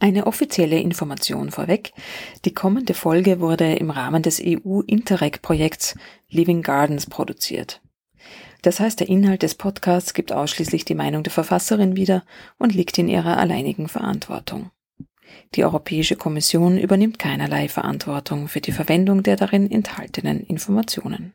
Eine 0.00 0.28
offizielle 0.28 0.78
Information 0.78 1.50
vorweg. 1.50 1.92
Die 2.44 2.54
kommende 2.54 2.94
Folge 2.94 3.40
wurde 3.40 3.74
im 3.74 3.90
Rahmen 3.90 4.22
des 4.22 4.40
EU 4.40 4.80
Interreg-Projekts 4.80 5.96
Living 6.28 6.62
Gardens 6.62 7.06
produziert. 7.06 7.80
Das 8.62 8.78
heißt, 8.78 9.00
der 9.00 9.08
Inhalt 9.08 9.42
des 9.42 9.56
Podcasts 9.56 10.14
gibt 10.14 10.32
ausschließlich 10.32 10.84
die 10.84 10.94
Meinung 10.94 11.24
der 11.24 11.32
Verfasserin 11.32 11.96
wieder 11.96 12.24
und 12.58 12.74
liegt 12.74 12.98
in 12.98 13.08
ihrer 13.08 13.38
alleinigen 13.38 13.88
Verantwortung. 13.88 14.70
Die 15.54 15.64
Europäische 15.64 16.16
Kommission 16.16 16.78
übernimmt 16.78 17.18
keinerlei 17.18 17.68
Verantwortung 17.68 18.48
für 18.48 18.60
die 18.60 18.72
Verwendung 18.72 19.22
der 19.22 19.36
darin 19.36 19.70
enthaltenen 19.70 20.40
Informationen. 20.40 21.34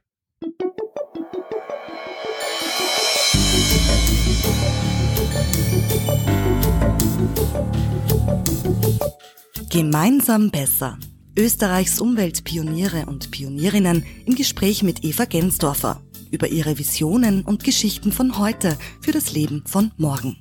Gemeinsam 9.74 10.52
besser. 10.52 11.00
Österreichs 11.36 12.00
Umweltpioniere 12.00 13.08
und 13.08 13.32
Pionierinnen 13.32 14.06
im 14.24 14.36
Gespräch 14.36 14.84
mit 14.84 15.04
Eva 15.04 15.26
Gensdorfer 15.26 16.00
über 16.30 16.48
ihre 16.48 16.78
Visionen 16.78 17.42
und 17.42 17.64
Geschichten 17.64 18.12
von 18.12 18.38
heute 18.38 18.78
für 19.02 19.12
das 19.12 19.34
Leben 19.34 19.64
von 19.66 19.92
morgen. 19.98 20.38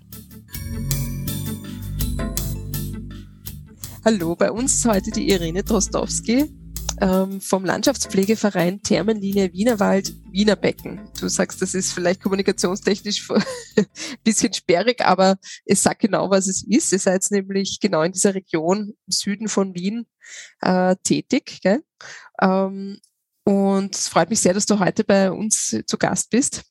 Hallo, 4.05 4.37
bei 4.37 4.51
uns 4.51 4.75
ist 4.75 4.85
heute 4.85 5.11
die 5.11 5.31
Irene 5.31 5.65
Drostowski 5.65 6.51
ähm, 7.03 7.41
vom 7.41 7.65
Landschaftspflegeverein 7.65 8.81
Thermenlinie 8.83 9.53
Wienerwald, 9.53 10.15
Wiener 10.31 10.55
Becken. 10.55 11.01
Du 11.19 11.29
sagst, 11.29 11.61
das 11.61 11.75
ist 11.75 11.93
vielleicht 11.93 12.23
kommunikationstechnisch 12.23 13.29
ein 13.77 13.87
bisschen 14.23 14.53
sperrig, 14.53 15.05
aber 15.05 15.37
es 15.65 15.83
sagt 15.83 16.03
genau, 16.03 16.31
was 16.31 16.47
es 16.47 16.63
ist. 16.63 16.93
Ihr 16.93 17.01
seid 17.01 17.29
nämlich 17.31 17.81
genau 17.81 18.03
in 18.03 18.13
dieser 18.13 18.37
Region 18.37 18.95
im 19.07 19.13
Süden 19.13 19.49
von 19.49 19.75
Wien 19.75 20.07
äh, 20.61 20.95
tätig. 21.03 21.59
Gell? 21.61 21.83
Ähm, 22.41 23.01
und 23.45 23.97
es 23.97 24.07
freut 24.07 24.31
mich 24.31 24.41
sehr, 24.41 24.55
dass 24.55 24.67
du 24.67 24.79
heute 24.79 25.03
bei 25.03 25.33
uns 25.33 25.77
zu 25.85 25.99
Gast 25.99 26.31
bist. 26.31 26.63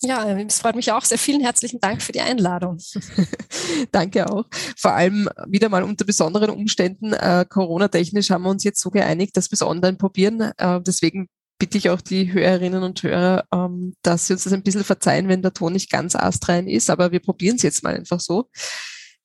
Ja, 0.00 0.38
es 0.38 0.58
freut 0.58 0.76
mich 0.76 0.92
auch 0.92 1.04
sehr. 1.04 1.18
Vielen 1.18 1.40
herzlichen 1.40 1.80
Dank 1.80 2.02
für 2.02 2.12
die 2.12 2.20
Einladung. 2.20 2.78
Danke 3.92 4.30
auch. 4.30 4.44
Vor 4.76 4.92
allem 4.92 5.28
wieder 5.46 5.68
mal 5.68 5.82
unter 5.82 6.04
besonderen 6.04 6.50
Umständen. 6.50 7.12
Äh, 7.12 7.46
Corona-technisch 7.48 8.30
haben 8.30 8.42
wir 8.42 8.50
uns 8.50 8.64
jetzt 8.64 8.80
so 8.80 8.90
geeinigt, 8.90 9.36
dass 9.36 9.50
wir 9.50 9.56
es 9.56 9.62
online 9.62 9.96
probieren. 9.96 10.52
Äh, 10.58 10.80
deswegen 10.82 11.28
bitte 11.58 11.78
ich 11.78 11.88
auch 11.88 12.00
die 12.00 12.32
Hörerinnen 12.32 12.82
und 12.82 13.02
Hörer, 13.02 13.44
ähm, 13.52 13.94
dass 14.02 14.26
sie 14.26 14.34
uns 14.34 14.44
das 14.44 14.52
ein 14.52 14.62
bisschen 14.62 14.84
verzeihen, 14.84 15.28
wenn 15.28 15.42
der 15.42 15.54
Ton 15.54 15.72
nicht 15.72 15.90
ganz 15.90 16.14
astrein 16.14 16.68
ist. 16.68 16.90
Aber 16.90 17.12
wir 17.12 17.20
probieren 17.20 17.56
es 17.56 17.62
jetzt 17.62 17.82
mal 17.82 17.94
einfach 17.94 18.20
so. 18.20 18.50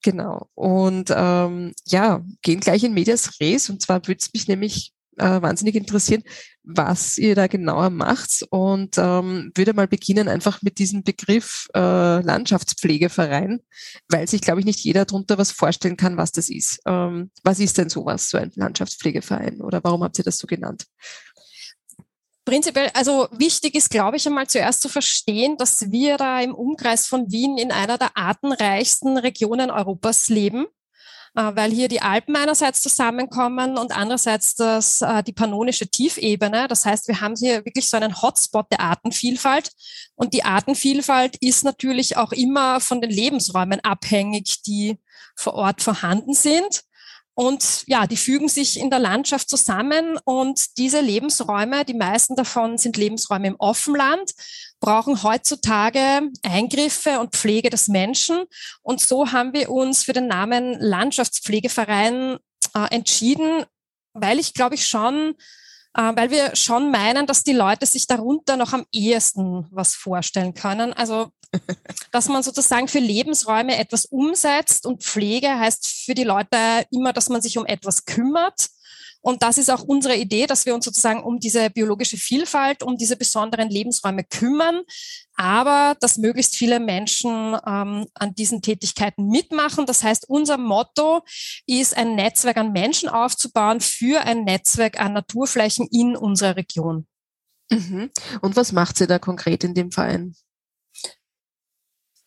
Genau. 0.02 0.48
Und 0.54 1.12
ähm, 1.14 1.74
ja, 1.86 2.24
gehen 2.42 2.60
gleich 2.60 2.84
in 2.84 2.94
Medias 2.94 3.38
Res. 3.40 3.68
Und 3.68 3.82
zwar 3.82 4.06
würde 4.06 4.20
es 4.20 4.32
mich 4.32 4.48
nämlich 4.48 4.92
äh, 5.20 5.42
wahnsinnig 5.42 5.74
interessieren, 5.74 6.22
was 6.62 7.18
ihr 7.18 7.34
da 7.34 7.46
genauer 7.46 7.90
macht 7.90 8.44
und 8.50 8.96
ähm, 8.98 9.52
würde 9.54 9.74
mal 9.74 9.88
beginnen 9.88 10.28
einfach 10.28 10.62
mit 10.62 10.78
diesem 10.78 11.02
Begriff 11.02 11.68
äh, 11.74 12.20
Landschaftspflegeverein, 12.20 13.60
weil 14.08 14.28
sich, 14.28 14.40
glaube 14.40 14.60
ich, 14.60 14.66
nicht 14.66 14.80
jeder 14.80 15.04
darunter 15.04 15.38
was 15.38 15.52
vorstellen 15.52 15.96
kann, 15.96 16.16
was 16.16 16.32
das 16.32 16.50
ist. 16.50 16.80
Ähm, 16.86 17.30
was 17.44 17.60
ist 17.60 17.78
denn 17.78 17.88
sowas, 17.88 18.28
so 18.28 18.38
ein 18.38 18.52
Landschaftspflegeverein 18.54 19.60
oder 19.60 19.82
warum 19.84 20.02
habt 20.02 20.18
ihr 20.18 20.24
das 20.24 20.38
so 20.38 20.46
genannt? 20.46 20.86
Prinzipiell, 22.44 22.90
also 22.94 23.28
wichtig 23.30 23.74
ist, 23.74 23.90
glaube 23.90 24.16
ich, 24.16 24.26
einmal 24.26 24.46
zuerst 24.46 24.80
zu 24.80 24.88
verstehen, 24.88 25.56
dass 25.56 25.90
wir 25.90 26.16
da 26.16 26.40
im 26.40 26.54
Umkreis 26.54 27.06
von 27.06 27.30
Wien 27.30 27.58
in 27.58 27.70
einer 27.70 27.98
der 27.98 28.16
artenreichsten 28.16 29.18
Regionen 29.18 29.70
Europas 29.70 30.28
leben. 30.28 30.66
Äh, 31.36 31.52
weil 31.54 31.70
hier 31.70 31.88
die 31.88 32.02
Alpen 32.02 32.34
einerseits 32.34 32.82
zusammenkommen 32.82 33.78
und 33.78 33.96
andererseits 33.96 34.56
das, 34.56 35.00
äh, 35.00 35.22
die 35.22 35.32
pannonische 35.32 35.88
Tiefebene. 35.88 36.66
Das 36.66 36.84
heißt, 36.84 37.06
wir 37.06 37.20
haben 37.20 37.36
hier 37.36 37.64
wirklich 37.64 37.88
so 37.88 37.96
einen 37.96 38.20
Hotspot 38.20 38.66
der 38.72 38.80
Artenvielfalt. 38.80 39.70
Und 40.16 40.34
die 40.34 40.44
Artenvielfalt 40.44 41.36
ist 41.40 41.64
natürlich 41.64 42.16
auch 42.16 42.32
immer 42.32 42.80
von 42.80 43.00
den 43.00 43.10
Lebensräumen 43.10 43.80
abhängig, 43.80 44.62
die 44.62 44.98
vor 45.36 45.54
Ort 45.54 45.82
vorhanden 45.82 46.34
sind. 46.34 46.82
Und 47.34 47.84
ja, 47.86 48.06
die 48.06 48.16
fügen 48.16 48.48
sich 48.48 48.78
in 48.78 48.90
der 48.90 48.98
Landschaft 48.98 49.48
zusammen 49.48 50.18
und 50.24 50.76
diese 50.76 51.00
Lebensräume, 51.00 51.86
die 51.86 51.94
meisten 51.94 52.34
davon 52.34 52.76
sind 52.76 52.98
Lebensräume 52.98 53.46
im 53.46 53.56
Offenland, 53.58 54.32
brauchen 54.80 55.22
heutzutage 55.22 56.30
Eingriffe 56.42 57.20
und 57.20 57.34
Pflege 57.36 57.70
des 57.70 57.88
Menschen. 57.88 58.44
Und 58.82 59.00
so 59.00 59.30
haben 59.32 59.52
wir 59.52 59.70
uns 59.70 60.02
für 60.02 60.12
den 60.12 60.26
Namen 60.26 60.78
Landschaftspflegeverein 60.80 62.38
äh, 62.74 62.94
entschieden, 62.94 63.64
weil 64.14 64.38
ich 64.38 64.54
glaube 64.54 64.74
ich 64.74 64.86
schon 64.86 65.34
äh, 65.94 66.12
weil 66.14 66.30
wir 66.30 66.54
schon 66.54 66.90
meinen, 66.90 67.26
dass 67.26 67.42
die 67.42 67.52
Leute 67.52 67.86
sich 67.86 68.06
darunter 68.06 68.56
noch 68.56 68.72
am 68.72 68.86
ehesten 68.92 69.66
was 69.70 69.94
vorstellen 69.94 70.54
können. 70.54 70.92
Also, 70.92 71.30
dass 72.12 72.28
man 72.28 72.42
sozusagen 72.42 72.86
für 72.86 73.00
Lebensräume 73.00 73.76
etwas 73.76 74.06
umsetzt 74.06 74.86
und 74.86 75.02
Pflege 75.02 75.48
heißt 75.58 76.04
für 76.04 76.14
die 76.14 76.24
Leute 76.24 76.86
immer, 76.92 77.12
dass 77.12 77.28
man 77.28 77.42
sich 77.42 77.58
um 77.58 77.66
etwas 77.66 78.04
kümmert 78.04 78.68
und 79.22 79.42
das 79.42 79.58
ist 79.58 79.70
auch 79.70 79.82
unsere 79.82 80.16
Idee, 80.16 80.46
dass 80.46 80.64
wir 80.66 80.74
uns 80.74 80.84
sozusagen 80.84 81.22
um 81.22 81.38
diese 81.38 81.68
biologische 81.70 82.16
Vielfalt, 82.16 82.82
um 82.82 82.96
diese 82.96 83.16
besonderen 83.16 83.68
Lebensräume 83.68 84.24
kümmern, 84.24 84.82
aber 85.34 85.96
dass 86.00 86.18
möglichst 86.18 86.56
viele 86.56 86.80
Menschen 86.80 87.56
ähm, 87.66 88.06
an 88.14 88.34
diesen 88.34 88.62
Tätigkeiten 88.62 89.28
mitmachen. 89.28 89.86
Das 89.86 90.02
heißt, 90.02 90.28
unser 90.28 90.56
Motto 90.56 91.22
ist, 91.66 91.96
ein 91.96 92.14
Netzwerk 92.14 92.56
an 92.56 92.72
Menschen 92.72 93.08
aufzubauen 93.08 93.80
für 93.80 94.22
ein 94.22 94.44
Netzwerk 94.44 94.98
an 95.00 95.12
Naturflächen 95.12 95.86
in 95.90 96.16
unserer 96.16 96.56
Region. 96.56 97.06
Mhm. 97.70 98.10
Und 98.40 98.56
was 98.56 98.72
macht 98.72 98.96
sie 98.96 99.06
da 99.06 99.18
konkret 99.18 99.64
in 99.64 99.74
dem 99.74 99.92
Verein? 99.92 100.34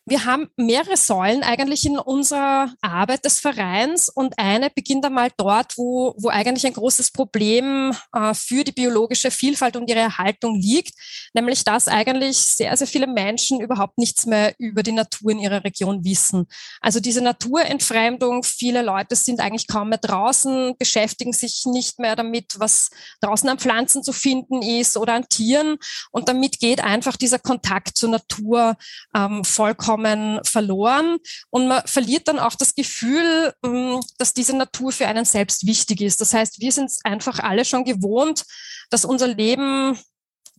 Wir 0.06 0.26
haben 0.26 0.50
mehrere 0.58 0.98
Säulen 0.98 1.44
eigentlich 1.44 1.86
in 1.86 1.98
unserer 1.98 2.74
Arbeit 2.82 3.24
des 3.24 3.40
Vereins 3.40 4.10
und 4.10 4.38
eine 4.38 4.70
beginnt 4.70 5.06
einmal 5.06 5.30
dort, 5.38 5.78
wo, 5.78 6.14
wo 6.18 6.28
eigentlich 6.28 6.68
ein 6.68 6.74
großes 6.74 7.12
Problem 7.12 7.96
äh, 8.14 8.34
für 8.34 8.66
die 8.66 8.74
biologische 8.74 9.32
Vielfalt 9.32 9.78
und 9.78 9.90
ihre 9.90 10.02
Erhaltung 10.02 10.60
liegt, 10.60 10.94
nämlich 11.34 11.64
dass 11.64 11.88
eigentlich 11.88 12.38
sehr, 12.38 12.76
sehr 12.76 12.88
viele 12.88 13.08
Menschen 13.08 13.62
überhaupt 13.62 13.98
nichts 13.98 14.26
mehr 14.26 14.54
über 14.58 14.84
die 14.84 14.92
Natur 14.92 15.32
in 15.32 15.40
ihrer 15.40 15.64
Region 15.64 16.04
wissen. 16.04 16.48
Also 16.82 17.00
diese 17.00 17.22
Naturentfremdung, 17.22 18.44
viele 18.44 18.82
Leute 18.82 19.16
sind 19.16 19.40
eigentlich 19.40 19.68
kaum 19.68 19.88
mehr 19.88 20.00
draußen, 20.00 20.76
beschäftigen 20.78 21.32
sich 21.32 21.64
nicht 21.66 22.00
mehr 22.00 22.18
damit, 22.18 22.60
was 22.60 22.90
draußen 23.22 23.48
an 23.48 23.58
Pflanzen 23.58 24.04
zu 24.04 24.12
finden 24.12 24.62
ist 24.62 24.98
oder 24.98 25.14
an 25.14 25.30
Tieren 25.30 25.78
und 26.12 26.28
damit 26.28 26.60
geht 26.60 26.84
einfach 26.84 27.16
dieser 27.16 27.40
Kontakt 27.40 27.98
zur 27.98 28.10
Natur 28.10 28.76
ähm, 29.16 29.46
vollkommen 29.46 29.93
vollkommen 29.94 30.40
verloren 30.44 31.18
und 31.50 31.68
man 31.68 31.82
verliert 31.86 32.28
dann 32.28 32.40
auch 32.40 32.56
das 32.56 32.76
Gefühl, 32.76 33.54
ähm, 33.64 34.00
dass 34.18 34.34
diese 34.34 34.56
Natur 34.56 34.92
für 34.92 35.08
einen 35.08 35.26
selbst 35.26 35.66
wichtig 35.66 36.02
ist. 36.02 36.22
Das 36.22 36.34
heißt, 36.34 36.60
wir 36.60 36.72
sind 36.72 36.92
einfach 37.04 37.40
alle 37.40 37.66
schon 37.66 37.84
gewohnt, 37.84 38.44
dass 38.90 39.06
unser 39.06 39.28
Leben 39.28 39.98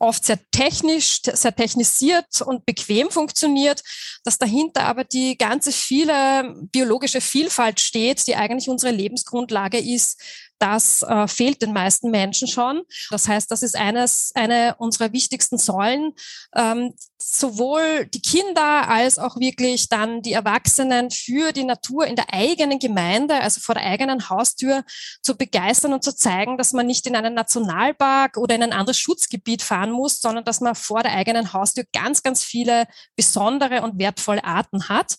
oft 0.00 0.24
sehr 0.24 0.38
technisch, 0.50 1.20
sehr 1.22 1.54
technisiert 1.54 2.42
und 2.42 2.66
bequem 2.66 3.10
funktioniert, 3.10 3.82
dass 4.24 4.38
dahinter 4.38 4.82
aber 4.82 5.04
die 5.04 5.38
ganze 5.38 5.70
viele 5.70 6.52
biologische 6.72 7.20
Vielfalt 7.20 7.80
steht, 7.80 8.26
die 8.26 8.34
eigentlich 8.34 8.68
unsere 8.68 8.92
Lebensgrundlage 8.92 9.78
ist, 9.78 10.20
das 10.64 11.02
äh, 11.02 11.28
fehlt 11.28 11.60
den 11.60 11.74
meisten 11.74 12.10
Menschen 12.10 12.48
schon. 12.48 12.84
Das 13.10 13.28
heißt, 13.28 13.50
das 13.50 13.62
ist 13.62 13.76
eines, 13.76 14.32
eine 14.34 14.76
unserer 14.78 15.12
wichtigsten 15.12 15.58
Säulen. 15.58 16.14
Ähm, 16.56 16.94
sowohl 17.18 18.06
die 18.06 18.22
Kinder 18.22 18.88
als 18.88 19.18
auch 19.18 19.38
wirklich 19.38 19.90
dann 19.90 20.22
die 20.22 20.32
Erwachsenen 20.32 21.10
für 21.10 21.52
die 21.52 21.64
Natur 21.64 22.06
in 22.06 22.16
der 22.16 22.32
eigenen 22.32 22.78
Gemeinde, 22.78 23.40
also 23.40 23.60
vor 23.60 23.74
der 23.74 23.84
eigenen 23.84 24.30
Haustür 24.30 24.84
zu 25.22 25.36
begeistern 25.36 25.92
und 25.92 26.02
zu 26.02 26.16
zeigen, 26.16 26.56
dass 26.56 26.72
man 26.72 26.86
nicht 26.86 27.06
in 27.06 27.16
einen 27.16 27.34
Nationalpark 27.34 28.38
oder 28.38 28.54
in 28.54 28.62
ein 28.62 28.72
anderes 28.72 28.98
Schutzgebiet 28.98 29.60
fahren 29.62 29.90
muss, 29.90 30.20
sondern 30.20 30.44
dass 30.44 30.62
man 30.62 30.74
vor 30.74 31.02
der 31.02 31.12
eigenen 31.12 31.52
Haustür 31.52 31.84
ganz, 31.92 32.22
ganz 32.22 32.42
viele 32.42 32.86
besondere 33.16 33.82
und 33.82 33.98
wertvolle 33.98 34.44
Arten 34.44 34.88
hat. 34.88 35.16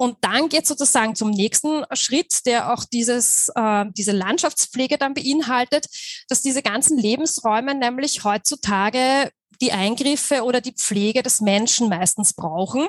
Und 0.00 0.16
dann 0.22 0.48
geht 0.48 0.66
sozusagen 0.66 1.14
zum 1.14 1.28
nächsten 1.28 1.84
Schritt, 1.92 2.46
der 2.46 2.72
auch 2.72 2.86
dieses, 2.86 3.50
äh, 3.54 3.84
diese 3.98 4.12
Landschaftspflege 4.12 4.96
dann 4.96 5.12
beinhaltet, 5.12 5.88
dass 6.26 6.40
diese 6.40 6.62
ganzen 6.62 6.96
Lebensräume 6.96 7.74
nämlich 7.74 8.24
heutzutage 8.24 9.30
die 9.60 9.72
Eingriffe 9.72 10.44
oder 10.44 10.62
die 10.62 10.72
Pflege 10.72 11.22
des 11.22 11.42
Menschen 11.42 11.90
meistens 11.90 12.32
brauchen. 12.32 12.88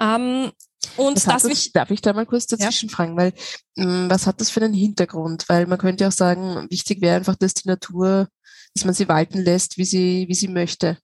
Ähm, 0.00 0.50
und 0.96 1.24
das, 1.24 1.42
das 1.44 1.70
darf 1.70 1.90
ich 1.92 2.00
da 2.00 2.14
mal 2.14 2.26
kurz 2.26 2.48
dazwischen 2.48 2.88
ja? 2.88 2.96
fragen, 2.96 3.16
weil 3.16 3.32
mh, 3.76 3.84
hm, 3.84 4.10
was 4.10 4.26
hat 4.26 4.40
das 4.40 4.50
für 4.50 4.62
einen 4.64 4.74
Hintergrund? 4.74 5.48
Weil 5.48 5.68
man 5.68 5.78
könnte 5.78 6.08
auch 6.08 6.12
sagen, 6.12 6.66
wichtig 6.68 7.00
wäre 7.00 7.14
einfach, 7.14 7.36
dass 7.36 7.54
die 7.54 7.68
Natur, 7.68 8.26
dass 8.74 8.84
man 8.84 8.94
sie 8.94 9.06
walten 9.06 9.38
lässt, 9.38 9.78
wie 9.78 9.84
sie, 9.84 10.24
wie 10.26 10.34
sie 10.34 10.48
möchte. 10.48 10.98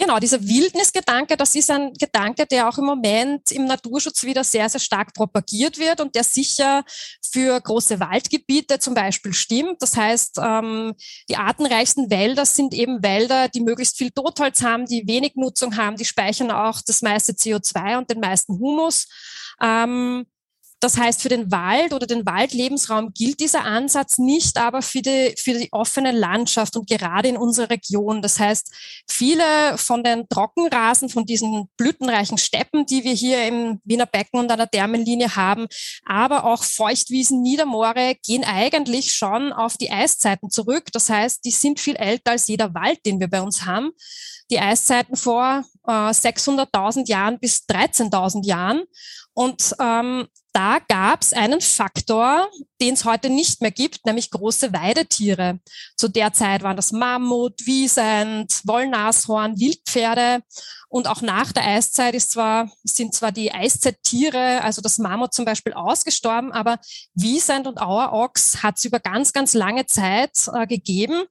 Genau, 0.00 0.20
dieser 0.20 0.40
Wildnisgedanke, 0.40 1.36
das 1.36 1.56
ist 1.56 1.72
ein 1.72 1.92
Gedanke, 1.92 2.46
der 2.46 2.68
auch 2.68 2.78
im 2.78 2.84
Moment 2.84 3.50
im 3.50 3.64
Naturschutz 3.64 4.22
wieder 4.22 4.44
sehr, 4.44 4.68
sehr 4.68 4.78
stark 4.78 5.12
propagiert 5.12 5.76
wird 5.76 6.00
und 6.00 6.14
der 6.14 6.22
sicher 6.22 6.84
für 7.32 7.60
große 7.60 7.98
Waldgebiete 7.98 8.78
zum 8.78 8.94
Beispiel 8.94 9.32
stimmt. 9.32 9.82
Das 9.82 9.96
heißt, 9.96 10.38
ähm, 10.40 10.94
die 11.28 11.36
artenreichsten 11.36 12.10
Wälder 12.10 12.46
sind 12.46 12.74
eben 12.74 13.02
Wälder, 13.02 13.48
die 13.48 13.60
möglichst 13.60 13.98
viel 13.98 14.12
Totholz 14.12 14.62
haben, 14.62 14.86
die 14.86 15.08
wenig 15.08 15.32
Nutzung 15.34 15.76
haben, 15.76 15.96
die 15.96 16.04
speichern 16.04 16.52
auch 16.52 16.80
das 16.80 17.02
meiste 17.02 17.32
CO2 17.32 17.98
und 17.98 18.08
den 18.08 18.20
meisten 18.20 18.56
Humus. 18.56 19.08
Ähm, 19.60 20.26
das 20.80 20.96
heißt, 20.96 21.22
für 21.22 21.28
den 21.28 21.50
Wald 21.50 21.92
oder 21.92 22.06
den 22.06 22.24
Waldlebensraum 22.24 23.12
gilt 23.12 23.40
dieser 23.40 23.64
Ansatz 23.64 24.18
nicht, 24.18 24.58
aber 24.58 24.80
für 24.82 25.02
die, 25.02 25.34
für 25.36 25.54
die 25.54 25.72
offene 25.72 26.12
Landschaft 26.12 26.76
und 26.76 26.88
gerade 26.88 27.28
in 27.28 27.36
unserer 27.36 27.70
Region. 27.70 28.22
Das 28.22 28.38
heißt, 28.38 28.72
viele 29.08 29.76
von 29.76 30.04
den 30.04 30.28
Trockenrasen, 30.28 31.08
von 31.08 31.24
diesen 31.24 31.68
blütenreichen 31.76 32.38
Steppen, 32.38 32.86
die 32.86 33.02
wir 33.02 33.12
hier 33.12 33.46
im 33.46 33.80
Wiener 33.84 34.06
Becken 34.06 34.38
und 34.38 34.50
an 34.52 34.58
der 34.58 34.70
Thermenlinie 34.70 35.34
haben, 35.34 35.66
aber 36.04 36.44
auch 36.44 36.62
Feuchtwiesen, 36.62 37.42
Niedermoore 37.42 38.16
gehen 38.24 38.44
eigentlich 38.44 39.12
schon 39.12 39.52
auf 39.52 39.76
die 39.76 39.90
Eiszeiten 39.90 40.50
zurück. 40.50 40.92
Das 40.92 41.10
heißt, 41.10 41.44
die 41.44 41.50
sind 41.50 41.80
viel 41.80 41.96
älter 41.96 42.32
als 42.32 42.46
jeder 42.46 42.72
Wald, 42.74 43.04
den 43.04 43.18
wir 43.18 43.28
bei 43.28 43.42
uns 43.42 43.64
haben 43.64 43.90
die 44.50 44.58
Eiszeiten 44.58 45.16
vor 45.16 45.64
äh, 45.86 45.90
600.000 45.90 47.08
Jahren 47.08 47.38
bis 47.38 47.66
13.000 47.68 48.46
Jahren. 48.46 48.82
Und 49.38 49.76
ähm, 49.78 50.26
da 50.52 50.80
gab 50.88 51.22
es 51.22 51.32
einen 51.32 51.60
Faktor, 51.60 52.48
den 52.80 52.94
es 52.94 53.04
heute 53.04 53.30
nicht 53.30 53.62
mehr 53.62 53.70
gibt, 53.70 54.04
nämlich 54.04 54.32
große 54.32 54.72
Weidetiere. 54.72 55.60
Zu 55.96 56.08
der 56.08 56.32
Zeit 56.32 56.64
waren 56.64 56.74
das 56.74 56.90
Mammut, 56.90 57.64
Wiesent, 57.64 58.62
Wollnashorn, 58.64 59.56
Wildpferde. 59.60 60.42
Und 60.88 61.06
auch 61.06 61.22
nach 61.22 61.52
der 61.52 61.64
Eiszeit 61.64 62.16
ist 62.16 62.32
zwar, 62.32 62.68
sind 62.82 63.14
zwar 63.14 63.30
die 63.30 63.52
Eiszeittiere, 63.52 64.64
also 64.64 64.82
das 64.82 64.98
Mammut 64.98 65.32
zum 65.32 65.44
Beispiel, 65.44 65.72
ausgestorben, 65.72 66.50
aber 66.50 66.80
Wiesent 67.14 67.68
und 67.68 67.80
Auerochs 67.80 68.64
hat 68.64 68.78
es 68.78 68.86
über 68.86 68.98
ganz, 68.98 69.32
ganz 69.32 69.54
lange 69.54 69.86
Zeit 69.86 70.32
äh, 70.52 70.66
gegeben 70.66 71.22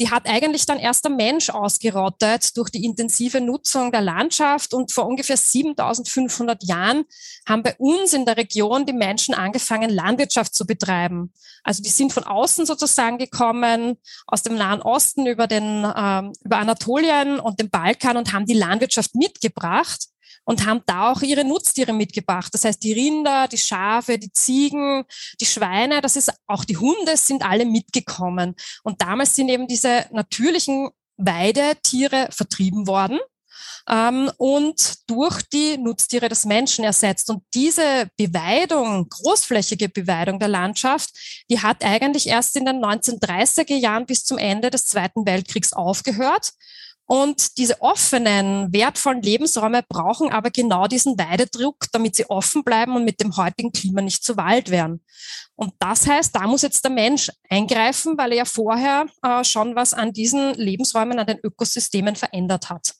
die 0.00 0.10
hat 0.10 0.28
eigentlich 0.28 0.66
dann 0.66 0.78
erst 0.78 1.04
der 1.04 1.12
Mensch 1.12 1.50
ausgerottet 1.50 2.56
durch 2.56 2.70
die 2.70 2.84
intensive 2.84 3.40
Nutzung 3.40 3.92
der 3.92 4.00
Landschaft. 4.00 4.74
Und 4.74 4.90
vor 4.90 5.06
ungefähr 5.06 5.36
7500 5.36 6.64
Jahren 6.64 7.04
haben 7.48 7.62
bei 7.62 7.74
uns 7.78 8.12
in 8.12 8.26
der 8.26 8.36
Region 8.36 8.86
die 8.86 8.92
Menschen 8.92 9.34
angefangen, 9.34 9.90
Landwirtschaft 9.90 10.54
zu 10.54 10.66
betreiben. 10.66 11.32
Also 11.62 11.82
die 11.82 11.90
sind 11.90 12.12
von 12.12 12.24
außen 12.24 12.66
sozusagen 12.66 13.18
gekommen, 13.18 13.96
aus 14.26 14.42
dem 14.42 14.56
Nahen 14.56 14.82
Osten 14.82 15.26
über, 15.26 15.46
den, 15.46 15.86
ähm, 15.96 16.32
über 16.42 16.58
Anatolien 16.58 17.38
und 17.38 17.60
den 17.60 17.70
Balkan 17.70 18.16
und 18.16 18.32
haben 18.32 18.46
die 18.46 18.54
Landwirtschaft 18.54 19.14
mitgebracht 19.14 20.08
und 20.44 20.66
haben 20.66 20.82
da 20.86 21.10
auch 21.12 21.22
ihre 21.22 21.44
Nutztiere 21.44 21.92
mitgebracht. 21.92 22.52
Das 22.52 22.64
heißt, 22.64 22.82
die 22.82 22.92
Rinder, 22.92 23.48
die 23.48 23.58
Schafe, 23.58 24.18
die 24.18 24.32
Ziegen, 24.32 25.04
die 25.40 25.46
Schweine, 25.46 26.00
das 26.00 26.16
ist 26.16 26.32
auch 26.46 26.64
die 26.64 26.76
Hunde 26.76 27.16
sind 27.16 27.44
alle 27.44 27.64
mitgekommen. 27.64 28.54
Und 28.82 29.00
damals 29.02 29.34
sind 29.34 29.48
eben 29.48 29.66
diese 29.66 30.06
natürlichen 30.12 30.90
Weidetiere 31.16 32.28
vertrieben 32.30 32.86
worden 32.86 33.20
ähm, 33.88 34.30
und 34.36 35.08
durch 35.08 35.42
die 35.42 35.76
Nutztiere 35.78 36.28
des 36.28 36.44
Menschen 36.44 36.84
ersetzt. 36.84 37.30
Und 37.30 37.42
diese 37.54 38.08
Beweidung, 38.16 39.08
großflächige 39.08 39.88
Beweidung 39.88 40.38
der 40.38 40.48
Landschaft, 40.48 41.10
die 41.50 41.60
hat 41.60 41.84
eigentlich 41.84 42.28
erst 42.28 42.56
in 42.56 42.64
den 42.64 42.84
1930er 42.84 43.76
Jahren 43.76 44.06
bis 44.06 44.24
zum 44.24 44.38
Ende 44.38 44.70
des 44.70 44.86
Zweiten 44.86 45.26
Weltkriegs 45.26 45.72
aufgehört. 45.72 46.52
Und 47.06 47.58
diese 47.58 47.82
offenen, 47.82 48.72
wertvollen 48.72 49.20
Lebensräume 49.20 49.82
brauchen 49.88 50.30
aber 50.30 50.50
genau 50.50 50.86
diesen 50.86 51.18
Weidedruck, 51.18 51.84
damit 51.92 52.16
sie 52.16 52.30
offen 52.30 52.64
bleiben 52.64 52.96
und 52.96 53.04
mit 53.04 53.20
dem 53.20 53.36
heutigen 53.36 53.72
Klima 53.72 54.00
nicht 54.00 54.24
zu 54.24 54.38
Wald 54.38 54.70
werden. 54.70 55.04
Und 55.54 55.74
das 55.78 56.06
heißt, 56.06 56.34
da 56.34 56.46
muss 56.46 56.62
jetzt 56.62 56.82
der 56.82 56.90
Mensch 56.90 57.30
eingreifen, 57.50 58.16
weil 58.16 58.32
er 58.32 58.38
ja 58.38 58.44
vorher 58.46 59.06
äh, 59.22 59.44
schon 59.44 59.76
was 59.76 59.92
an 59.92 60.12
diesen 60.12 60.54
Lebensräumen, 60.54 61.18
an 61.18 61.26
den 61.26 61.38
Ökosystemen 61.42 62.16
verändert 62.16 62.70
hat. 62.70 62.94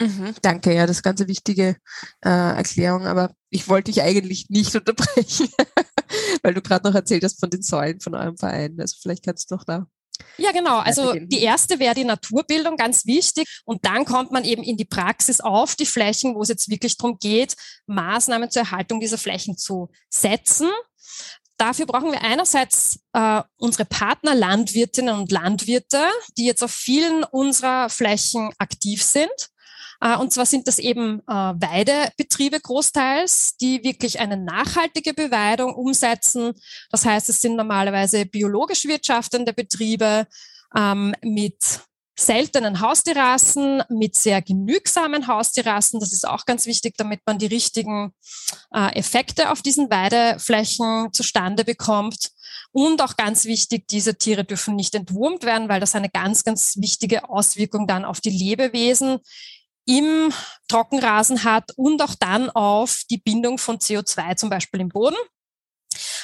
Mhm, 0.00 0.34
danke, 0.40 0.74
ja, 0.74 0.86
das 0.86 0.98
ist 0.98 1.02
ganz 1.02 1.20
eine 1.20 1.28
wichtige 1.28 1.76
äh, 2.24 2.28
Erklärung, 2.28 3.06
aber 3.06 3.34
ich 3.50 3.68
wollte 3.68 3.92
dich 3.92 4.00
eigentlich 4.00 4.48
nicht 4.48 4.74
unterbrechen, 4.74 5.48
weil 6.42 6.54
du 6.54 6.62
gerade 6.62 6.88
noch 6.88 6.94
erzählt 6.94 7.22
hast 7.22 7.38
von 7.38 7.50
den 7.50 7.60
Säulen 7.60 8.00
von 8.00 8.14
eurem 8.14 8.38
Verein. 8.38 8.80
Also 8.80 8.96
vielleicht 9.02 9.26
kannst 9.26 9.50
du 9.50 9.56
noch 9.56 9.64
da 9.64 9.86
ja, 10.36 10.52
genau. 10.52 10.78
Also 10.78 11.14
die 11.14 11.42
erste 11.42 11.78
wäre 11.78 11.94
die 11.94 12.04
Naturbildung, 12.04 12.76
ganz 12.76 13.06
wichtig. 13.06 13.46
Und 13.64 13.84
dann 13.84 14.04
kommt 14.04 14.32
man 14.32 14.44
eben 14.44 14.62
in 14.62 14.76
die 14.76 14.84
Praxis 14.84 15.40
auf 15.40 15.74
die 15.74 15.86
Flächen, 15.86 16.34
wo 16.34 16.42
es 16.42 16.48
jetzt 16.48 16.70
wirklich 16.70 16.96
darum 16.96 17.18
geht, 17.18 17.56
Maßnahmen 17.86 18.50
zur 18.50 18.62
Erhaltung 18.62 19.00
dieser 19.00 19.18
Flächen 19.18 19.56
zu 19.56 19.90
setzen. 20.08 20.68
Dafür 21.56 21.84
brauchen 21.84 22.10
wir 22.10 22.22
einerseits 22.22 23.00
äh, 23.12 23.42
unsere 23.58 23.84
Partner 23.84 24.34
Landwirtinnen 24.34 25.14
und 25.14 25.30
Landwirte, 25.30 26.02
die 26.38 26.46
jetzt 26.46 26.64
auf 26.64 26.70
vielen 26.70 27.22
unserer 27.22 27.90
Flächen 27.90 28.50
aktiv 28.58 29.02
sind. 29.02 29.28
Äh, 30.00 30.16
und 30.16 30.32
zwar 30.32 30.46
sind 30.46 30.66
das 30.66 30.78
eben 30.78 31.20
äh, 31.20 31.32
Weidebetriebe 31.32 32.60
großteils, 32.60 33.56
die 33.56 33.84
wirklich 33.84 34.20
eine 34.20 34.36
nachhaltige 34.36 35.14
Beweidung 35.14 35.74
umsetzen. 35.74 36.52
Das 36.90 37.04
heißt, 37.04 37.28
es 37.28 37.42
sind 37.42 37.56
normalerweise 37.56 38.26
biologisch 38.26 38.84
wirtschaftende 38.86 39.52
Betriebe 39.52 40.26
ähm, 40.76 41.14
mit 41.22 41.56
seltenen 42.18 42.80
Haustierrassen, 42.80 43.82
mit 43.88 44.14
sehr 44.14 44.42
genügsamen 44.42 45.26
Haustierrassen. 45.26 46.00
Das 46.00 46.12
ist 46.12 46.28
auch 46.28 46.44
ganz 46.44 46.66
wichtig, 46.66 46.94
damit 46.98 47.20
man 47.24 47.38
die 47.38 47.46
richtigen 47.46 48.12
äh, 48.74 48.94
Effekte 48.94 49.50
auf 49.50 49.62
diesen 49.62 49.90
Weideflächen 49.90 51.12
zustande 51.12 51.64
bekommt. 51.64 52.30
Und 52.72 53.02
auch 53.02 53.16
ganz 53.16 53.46
wichtig, 53.46 53.88
diese 53.88 54.16
Tiere 54.16 54.44
dürfen 54.44 54.76
nicht 54.76 54.94
entwurmt 54.94 55.44
werden, 55.44 55.68
weil 55.68 55.80
das 55.80 55.94
eine 55.94 56.10
ganz, 56.10 56.44
ganz 56.44 56.76
wichtige 56.76 57.28
Auswirkung 57.28 57.86
dann 57.86 58.04
auf 58.04 58.20
die 58.20 58.30
Lebewesen 58.30 59.18
im 59.90 60.32
Trockenrasen 60.68 61.42
hat 61.42 61.72
und 61.76 62.00
auch 62.00 62.14
dann 62.14 62.48
auf 62.50 63.02
die 63.10 63.18
Bindung 63.18 63.58
von 63.58 63.78
CO2 63.78 64.36
zum 64.36 64.48
Beispiel 64.48 64.80
im 64.80 64.88
Boden. 64.88 65.16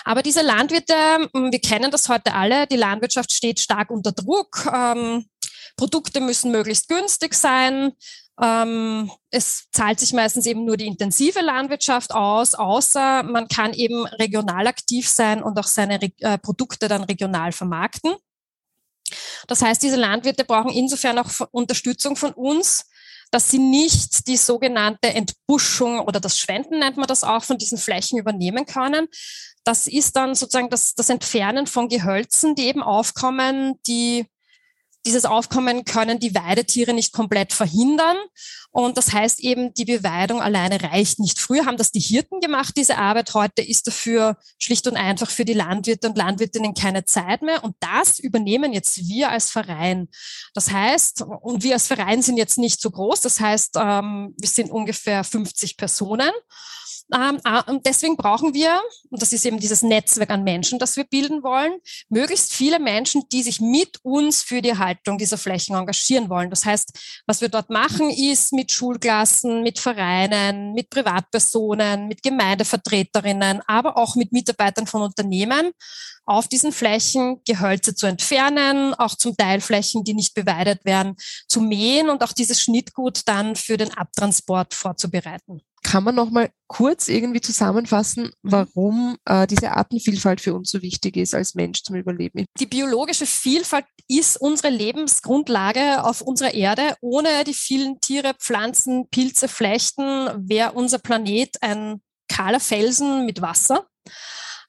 Aber 0.04 0.22
diese 0.22 0.42
Landwirte, 0.42 0.94
hm, 1.34 1.50
wir 1.50 1.60
kennen 1.60 1.90
das 1.90 2.08
heute 2.08 2.32
alle, 2.32 2.68
die 2.68 2.76
Landwirtschaft 2.76 3.32
steht 3.32 3.58
stark 3.58 3.90
unter 3.90 4.12
Druck. 4.12 4.70
Ähm, 4.72 5.26
Produkte 5.76 6.20
müssen 6.20 6.52
möglichst 6.52 6.88
günstig 6.88 7.34
sein. 7.34 7.92
Ähm, 8.40 9.10
es 9.30 9.68
zahlt 9.72 9.98
sich 9.98 10.12
meistens 10.12 10.46
eben 10.46 10.64
nur 10.64 10.76
die 10.76 10.86
intensive 10.86 11.40
Landwirtschaft 11.40 12.14
aus, 12.14 12.54
außer 12.54 13.24
man 13.24 13.48
kann 13.48 13.72
eben 13.72 14.06
regional 14.06 14.68
aktiv 14.68 15.08
sein 15.08 15.42
und 15.42 15.58
auch 15.58 15.66
seine 15.66 16.00
äh, 16.20 16.38
Produkte 16.38 16.86
dann 16.86 17.02
regional 17.02 17.50
vermarkten. 17.50 18.14
Das 19.48 19.60
heißt, 19.62 19.82
diese 19.82 19.96
Landwirte 19.96 20.44
brauchen 20.44 20.70
insofern 20.70 21.18
auch 21.18 21.30
Unterstützung 21.50 22.14
von 22.14 22.32
uns, 22.32 22.84
dass 23.36 23.50
sie 23.50 23.58
nicht 23.58 24.28
die 24.28 24.38
sogenannte 24.38 25.08
Entbuschung 25.08 26.00
oder 26.00 26.20
das 26.20 26.38
Schwenden 26.38 26.78
nennt 26.78 26.96
man 26.96 27.06
das 27.06 27.22
auch 27.22 27.44
von 27.44 27.58
diesen 27.58 27.76
Flächen 27.76 28.18
übernehmen 28.18 28.64
können. 28.64 29.08
Das 29.62 29.86
ist 29.86 30.16
dann 30.16 30.34
sozusagen 30.34 30.70
das, 30.70 30.94
das 30.94 31.10
Entfernen 31.10 31.66
von 31.66 31.90
Gehölzen, 31.90 32.54
die 32.54 32.64
eben 32.66 32.82
aufkommen, 32.82 33.74
die 33.86 34.24
dieses 35.06 35.24
Aufkommen 35.24 35.84
können 35.84 36.18
die 36.18 36.34
Weidetiere 36.34 36.92
nicht 36.92 37.12
komplett 37.12 37.52
verhindern. 37.52 38.16
Und 38.70 38.98
das 38.98 39.12
heißt 39.12 39.40
eben, 39.40 39.72
die 39.72 39.86
Beweidung 39.86 40.42
alleine 40.42 40.82
reicht 40.82 41.18
nicht. 41.18 41.38
Früher 41.38 41.64
haben 41.64 41.78
das 41.78 41.92
die 41.92 42.00
Hirten 42.00 42.40
gemacht, 42.40 42.74
diese 42.76 42.98
Arbeit. 42.98 43.32
Heute 43.32 43.62
ist 43.62 43.86
dafür 43.86 44.36
schlicht 44.58 44.86
und 44.86 44.96
einfach 44.96 45.30
für 45.30 45.46
die 45.46 45.54
Landwirte 45.54 46.08
und 46.08 46.18
Landwirtinnen 46.18 46.74
keine 46.74 47.06
Zeit 47.06 47.40
mehr. 47.40 47.64
Und 47.64 47.76
das 47.80 48.18
übernehmen 48.18 48.74
jetzt 48.74 48.98
wir 49.08 49.30
als 49.30 49.50
Verein. 49.50 50.08
Das 50.52 50.70
heißt, 50.70 51.22
und 51.22 51.62
wir 51.62 51.74
als 51.74 51.86
Verein 51.86 52.20
sind 52.20 52.36
jetzt 52.36 52.58
nicht 52.58 52.82
so 52.82 52.90
groß. 52.90 53.22
Das 53.22 53.40
heißt, 53.40 53.76
ähm, 53.78 54.34
wir 54.36 54.48
sind 54.48 54.70
ungefähr 54.70 55.24
50 55.24 55.78
Personen. 55.78 56.30
Ähm, 57.14 57.38
ah, 57.44 57.60
und 57.70 57.86
deswegen 57.86 58.16
brauchen 58.16 58.52
wir, 58.52 58.82
und 59.10 59.22
das 59.22 59.32
ist 59.32 59.46
eben 59.46 59.60
dieses 59.60 59.82
Netzwerk 59.82 60.30
an 60.30 60.42
Menschen, 60.42 60.78
das 60.80 60.96
wir 60.96 61.04
bilden 61.04 61.44
wollen, 61.44 61.78
möglichst 62.08 62.52
viele 62.52 62.80
Menschen, 62.80 63.22
die 63.30 63.44
sich 63.44 63.60
mit 63.60 63.98
uns 64.02 64.42
für 64.42 64.60
die 64.60 64.70
Erhaltung 64.70 65.16
dieser 65.16 65.38
Flächen 65.38 65.76
engagieren 65.76 66.28
wollen. 66.28 66.50
Das 66.50 66.64
heißt, 66.64 67.22
was 67.26 67.40
wir 67.40 67.48
dort 67.48 67.70
machen, 67.70 68.10
ist 68.10 68.52
mit 68.52 68.72
Schulklassen, 68.72 69.62
mit 69.62 69.78
Vereinen, 69.78 70.72
mit 70.72 70.90
Privatpersonen, 70.90 72.08
mit 72.08 72.24
Gemeindevertreterinnen, 72.24 73.62
aber 73.68 73.96
auch 73.96 74.16
mit 74.16 74.32
Mitarbeitern 74.32 74.88
von 74.88 75.02
Unternehmen 75.02 75.70
auf 76.24 76.48
diesen 76.48 76.72
Flächen 76.72 77.40
Gehölze 77.46 77.94
zu 77.94 78.06
entfernen, 78.06 78.94
auch 78.94 79.14
zum 79.14 79.36
Teil 79.36 79.60
Flächen, 79.60 80.02
die 80.02 80.14
nicht 80.14 80.34
beweidet 80.34 80.84
werden, 80.84 81.14
zu 81.46 81.60
mähen 81.60 82.10
und 82.10 82.22
auch 82.24 82.32
dieses 82.32 82.60
Schnittgut 82.60 83.20
dann 83.26 83.54
für 83.54 83.76
den 83.76 83.96
Abtransport 83.96 84.74
vorzubereiten. 84.74 85.62
Kann 85.86 86.02
man 86.02 86.16
noch 86.16 86.30
mal 86.30 86.50
kurz 86.66 87.06
irgendwie 87.06 87.40
zusammenfassen, 87.40 88.24
mhm. 88.24 88.30
warum 88.42 89.16
äh, 89.24 89.46
diese 89.46 89.70
Artenvielfalt 89.70 90.40
für 90.40 90.52
uns 90.52 90.70
so 90.72 90.82
wichtig 90.82 91.16
ist 91.16 91.32
als 91.32 91.54
Mensch 91.54 91.84
zum 91.84 91.94
Überleben? 91.94 92.44
Die 92.58 92.66
biologische 92.66 93.24
Vielfalt 93.24 93.84
ist 94.08 94.36
unsere 94.36 94.70
Lebensgrundlage 94.70 96.02
auf 96.02 96.22
unserer 96.22 96.54
Erde. 96.54 96.96
Ohne 97.00 97.44
die 97.44 97.54
vielen 97.54 98.00
Tiere, 98.00 98.34
Pflanzen, 98.34 99.08
Pilze, 99.10 99.46
Flechten 99.46 100.48
wäre 100.48 100.72
unser 100.72 100.98
Planet 100.98 101.56
ein 101.62 102.02
kahler 102.28 102.60
Felsen 102.60 103.24
mit 103.24 103.40
Wasser. 103.40 103.86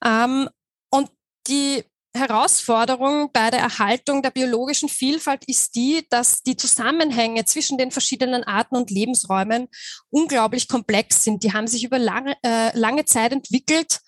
Ähm, 0.05 0.47
und 0.91 1.09
die 1.47 1.83
Herausforderung 2.17 3.31
bei 3.31 3.49
der 3.49 3.59
Erhaltung 3.59 4.21
der 4.21 4.31
biologischen 4.31 4.89
Vielfalt 4.89 5.43
ist 5.45 5.75
die, 5.75 6.05
dass 6.09 6.43
die 6.43 6.57
Zusammenhänge 6.57 7.45
zwischen 7.45 7.77
den 7.77 7.91
verschiedenen 7.91 8.43
Arten 8.43 8.75
und 8.75 8.91
Lebensräumen 8.91 9.67
unglaublich 10.09 10.67
komplex 10.67 11.23
sind. 11.23 11.43
Die 11.43 11.53
haben 11.53 11.67
sich 11.67 11.83
über 11.83 11.99
lange, 11.99 12.35
äh, 12.43 12.77
lange 12.77 13.05
Zeit 13.05 13.31
entwickelt 13.31 13.99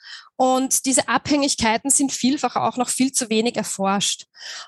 und 0.41 0.85
diese 0.85 1.09
Abhängigkeiten 1.09 1.89
sind 1.89 2.13
vielfach 2.13 2.55
auch 2.55 2.77
noch 2.77 2.87
viel 2.87 3.11
zu 3.11 3.29
wenig 3.29 3.57
erforscht. 3.57 4.23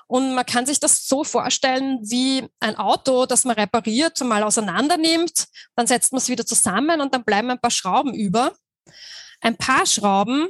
Und 0.06 0.34
man 0.34 0.44
kann 0.44 0.66
sich 0.66 0.80
das 0.80 1.08
so 1.08 1.24
vorstellen 1.24 1.98
wie 2.02 2.46
ein 2.60 2.76
Auto, 2.76 3.24
das 3.24 3.46
man 3.46 3.56
repariert, 3.56 4.20
mal 4.20 4.42
auseinander 4.42 4.98
nimmt, 4.98 5.46
dann 5.74 5.86
setzt 5.86 6.12
man 6.12 6.18
es 6.18 6.28
wieder 6.28 6.44
zusammen 6.44 7.00
und 7.00 7.14
dann 7.14 7.24
bleiben 7.24 7.50
ein 7.50 7.58
paar 7.58 7.70
Schrauben 7.70 8.12
über. 8.12 8.52
Ein 9.40 9.56
paar 9.56 9.86
Schrauben 9.86 10.46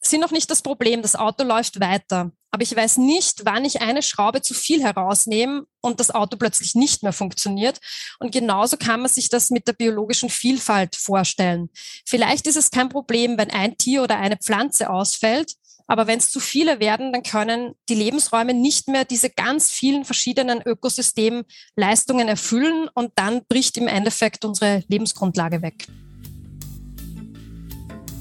sind 0.00 0.20
noch 0.20 0.30
nicht 0.30 0.50
das 0.50 0.62
Problem. 0.62 1.02
Das 1.02 1.16
Auto 1.16 1.44
läuft 1.44 1.80
weiter. 1.80 2.30
Aber 2.50 2.62
ich 2.62 2.74
weiß 2.74 2.96
nicht, 2.96 3.44
wann 3.44 3.64
ich 3.64 3.82
eine 3.82 4.02
Schraube 4.02 4.40
zu 4.40 4.54
viel 4.54 4.82
herausnehme 4.82 5.64
und 5.80 6.00
das 6.00 6.10
Auto 6.10 6.36
plötzlich 6.36 6.74
nicht 6.74 7.02
mehr 7.02 7.12
funktioniert. 7.12 7.78
Und 8.18 8.32
genauso 8.32 8.76
kann 8.76 9.00
man 9.00 9.10
sich 9.10 9.28
das 9.28 9.50
mit 9.50 9.68
der 9.68 9.74
biologischen 9.74 10.30
Vielfalt 10.30 10.96
vorstellen. 10.96 11.68
Vielleicht 12.06 12.46
ist 12.46 12.56
es 12.56 12.70
kein 12.70 12.88
Problem, 12.88 13.36
wenn 13.36 13.50
ein 13.50 13.76
Tier 13.76 14.02
oder 14.02 14.18
eine 14.18 14.38
Pflanze 14.38 14.88
ausfällt. 14.88 15.54
Aber 15.86 16.06
wenn 16.06 16.18
es 16.18 16.30
zu 16.30 16.38
viele 16.38 16.80
werden, 16.80 17.12
dann 17.12 17.22
können 17.22 17.74
die 17.88 17.94
Lebensräume 17.94 18.52
nicht 18.52 18.88
mehr 18.88 19.04
diese 19.04 19.30
ganz 19.30 19.70
vielen 19.70 20.04
verschiedenen 20.04 20.60
Ökosystemleistungen 20.62 22.28
erfüllen 22.28 22.88
und 22.94 23.12
dann 23.16 23.44
bricht 23.48 23.78
im 23.78 23.88
Endeffekt 23.88 24.44
unsere 24.44 24.84
Lebensgrundlage 24.88 25.62
weg. 25.62 25.86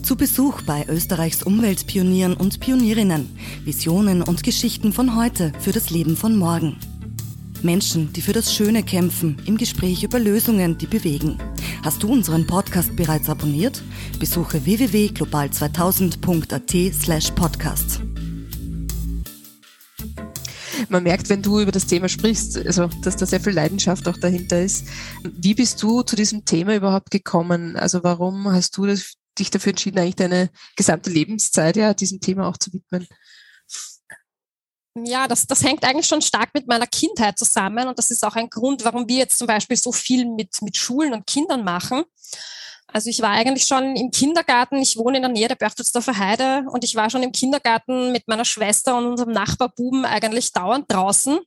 Zu 0.07 0.15
Besuch 0.15 0.61
bei 0.61 0.85
Österreichs 0.87 1.43
Umweltpionieren 1.43 2.35
und 2.35 2.61
Pionierinnen. 2.61 3.29
Visionen 3.65 4.21
und 4.21 4.41
Geschichten 4.41 4.93
von 4.93 5.17
heute 5.17 5.51
für 5.59 5.73
das 5.73 5.89
Leben 5.89 6.15
von 6.15 6.37
morgen. 6.37 6.77
Menschen, 7.61 8.13
die 8.13 8.21
für 8.21 8.31
das 8.31 8.53
Schöne 8.53 8.83
kämpfen, 8.83 9.35
im 9.45 9.57
Gespräch 9.57 10.03
über 10.03 10.17
Lösungen, 10.17 10.77
die 10.77 10.87
bewegen. 10.87 11.37
Hast 11.83 12.03
du 12.03 12.09
unseren 12.09 12.47
Podcast 12.47 12.95
bereits 12.95 13.29
abonniert? 13.29 13.83
Besuche 14.17 14.63
www.global2000.at 14.63 16.93
slash 16.93 17.31
podcast. 17.31 17.99
Man 20.87 21.03
merkt, 21.03 21.27
wenn 21.27 21.41
du 21.41 21.59
über 21.59 21.73
das 21.73 21.85
Thema 21.85 22.07
sprichst, 22.07 22.65
also, 22.65 22.87
dass 23.03 23.17
da 23.17 23.25
sehr 23.25 23.41
viel 23.41 23.51
Leidenschaft 23.51 24.07
auch 24.07 24.15
dahinter 24.15 24.61
ist. 24.61 24.87
Wie 25.23 25.53
bist 25.53 25.83
du 25.83 26.01
zu 26.01 26.15
diesem 26.15 26.45
Thema 26.45 26.77
überhaupt 26.77 27.11
gekommen? 27.11 27.75
Also 27.75 28.05
warum 28.05 28.49
hast 28.49 28.77
du 28.77 28.85
das 28.85 29.17
dich 29.39 29.49
dafür 29.49 29.71
entschieden, 29.71 29.99
eigentlich 29.99 30.15
deine 30.15 30.49
gesamte 30.75 31.09
Lebenszeit 31.09 31.75
ja 31.75 31.93
diesem 31.93 32.19
Thema 32.19 32.47
auch 32.47 32.57
zu 32.57 32.71
widmen? 32.73 33.07
Ja, 35.05 35.27
das, 35.27 35.45
das 35.45 35.63
hängt 35.63 35.83
eigentlich 35.83 36.07
schon 36.07 36.21
stark 36.21 36.49
mit 36.53 36.67
meiner 36.67 36.87
Kindheit 36.87 37.37
zusammen 37.37 37.87
und 37.87 37.99
das 37.99 38.09
ist 38.09 38.25
auch 38.25 38.35
ein 38.35 38.49
Grund, 38.49 38.83
warum 38.83 39.07
wir 39.07 39.17
jetzt 39.17 39.37
zum 39.37 39.47
Beispiel 39.47 39.77
so 39.77 39.91
viel 39.91 40.25
mit, 40.25 40.59
mit 40.61 40.75
Schulen 40.75 41.13
und 41.13 41.27
Kindern 41.27 41.63
machen. 41.63 42.03
Also 42.87 43.09
ich 43.09 43.21
war 43.21 43.31
eigentlich 43.31 43.65
schon 43.65 43.95
im 43.95 44.11
Kindergarten, 44.11 44.77
ich 44.77 44.97
wohne 44.97 45.17
in 45.17 45.23
der 45.23 45.31
Nähe 45.31 45.47
der 45.49 45.55
Berchtesgadener 45.55 46.17
Heide 46.17 46.65
und 46.71 46.83
ich 46.83 46.95
war 46.95 47.09
schon 47.09 47.21
im 47.21 47.33
Kindergarten 47.33 48.11
mit 48.11 48.27
meiner 48.27 48.45
Schwester 48.45 48.97
und 48.97 49.05
unserem 49.05 49.33
Nachbarbuben 49.33 50.05
eigentlich 50.05 50.53
dauernd 50.53 50.91
draußen, 50.91 51.37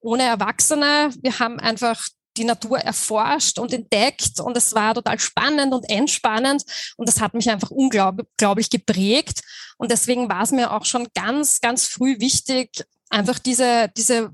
ohne 0.00 0.22
Erwachsene. 0.22 1.10
Wir 1.20 1.38
haben 1.40 1.58
einfach 1.58 2.06
die 2.36 2.44
Natur 2.44 2.78
erforscht 2.78 3.58
und 3.58 3.72
entdeckt. 3.72 4.40
Und 4.40 4.56
es 4.56 4.74
war 4.74 4.94
total 4.94 5.18
spannend 5.18 5.72
und 5.72 5.88
entspannend. 5.88 6.64
Und 6.96 7.08
das 7.08 7.20
hat 7.20 7.34
mich 7.34 7.50
einfach 7.50 7.70
unglaublich 7.70 8.70
geprägt. 8.70 9.42
Und 9.78 9.90
deswegen 9.90 10.28
war 10.28 10.42
es 10.42 10.52
mir 10.52 10.72
auch 10.72 10.84
schon 10.84 11.08
ganz, 11.14 11.60
ganz 11.60 11.86
früh 11.86 12.20
wichtig, 12.20 12.84
einfach 13.10 13.38
diese, 13.38 13.90
diese 13.96 14.30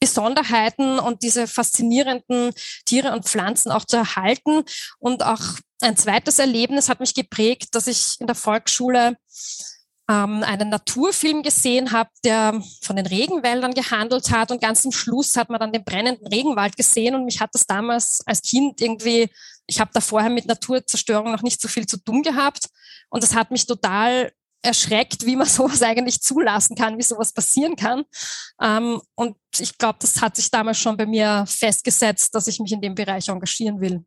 Besonderheiten 0.00 0.98
und 0.98 1.22
diese 1.22 1.46
faszinierenden 1.46 2.52
Tiere 2.86 3.12
und 3.12 3.26
Pflanzen 3.26 3.70
auch 3.70 3.84
zu 3.84 3.96
erhalten. 3.96 4.62
Und 4.98 5.22
auch 5.22 5.40
ein 5.82 5.96
zweites 5.96 6.38
Erlebnis 6.38 6.88
hat 6.88 7.00
mich 7.00 7.14
geprägt, 7.14 7.74
dass 7.74 7.86
ich 7.86 8.16
in 8.18 8.26
der 8.26 8.36
Volksschule 8.36 9.16
ähm, 10.10 10.42
einen 10.42 10.70
Naturfilm 10.70 11.42
gesehen 11.42 11.92
habe, 11.92 12.10
der 12.24 12.60
von 12.82 12.96
den 12.96 13.06
Regenwäldern 13.06 13.72
gehandelt 13.72 14.30
hat 14.32 14.50
und 14.50 14.60
ganz 14.60 14.84
am 14.84 14.90
Schluss 14.90 15.36
hat 15.36 15.50
man 15.50 15.60
dann 15.60 15.72
den 15.72 15.84
brennenden 15.84 16.26
Regenwald 16.26 16.76
gesehen 16.76 17.14
und 17.14 17.24
mich 17.24 17.40
hat 17.40 17.50
das 17.54 17.64
damals 17.64 18.20
als 18.26 18.42
Kind 18.42 18.80
irgendwie, 18.80 19.30
ich 19.66 19.78
habe 19.78 19.92
da 19.94 20.00
vorher 20.00 20.30
mit 20.30 20.46
Naturzerstörung 20.46 21.30
noch 21.30 21.42
nicht 21.42 21.60
so 21.60 21.68
viel 21.68 21.86
zu 21.86 21.96
tun 21.98 22.22
gehabt 22.22 22.68
und 23.08 23.22
das 23.22 23.34
hat 23.34 23.52
mich 23.52 23.66
total 23.66 24.32
erschreckt, 24.62 25.24
wie 25.26 25.36
man 25.36 25.46
sowas 25.48 25.80
eigentlich 25.82 26.20
zulassen 26.20 26.74
kann, 26.74 26.98
wie 26.98 27.02
sowas 27.02 27.32
passieren 27.32 27.76
kann. 27.76 28.04
Ähm, 28.60 29.00
und 29.14 29.36
ich 29.58 29.78
glaube, 29.78 29.98
das 30.00 30.20
hat 30.20 30.34
sich 30.34 30.50
damals 30.50 30.78
schon 30.78 30.96
bei 30.96 31.06
mir 31.06 31.44
festgesetzt, 31.46 32.34
dass 32.34 32.48
ich 32.48 32.58
mich 32.58 32.72
in 32.72 32.80
dem 32.80 32.96
Bereich 32.96 33.28
engagieren 33.28 33.80
will. 33.80 34.04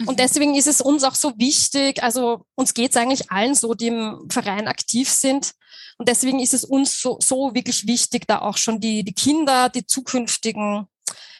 Und 0.00 0.10
mhm. 0.10 0.16
deswegen 0.16 0.54
ist 0.54 0.66
es 0.66 0.80
uns 0.80 1.04
auch 1.04 1.14
so 1.14 1.32
wichtig, 1.38 2.02
also 2.02 2.44
uns 2.54 2.74
geht 2.74 2.90
es 2.90 2.96
eigentlich 2.96 3.30
allen 3.30 3.54
so, 3.54 3.74
die 3.74 3.88
im 3.88 4.26
Verein 4.30 4.68
aktiv 4.68 5.08
sind. 5.08 5.52
Und 5.98 6.08
deswegen 6.08 6.40
ist 6.40 6.52
es 6.52 6.64
uns 6.64 7.00
so, 7.00 7.18
so 7.22 7.54
wirklich 7.54 7.86
wichtig, 7.86 8.26
da 8.26 8.40
auch 8.40 8.58
schon 8.58 8.80
die, 8.80 9.02
die 9.02 9.14
Kinder, 9.14 9.70
die 9.70 9.86
zukünftigen 9.86 10.86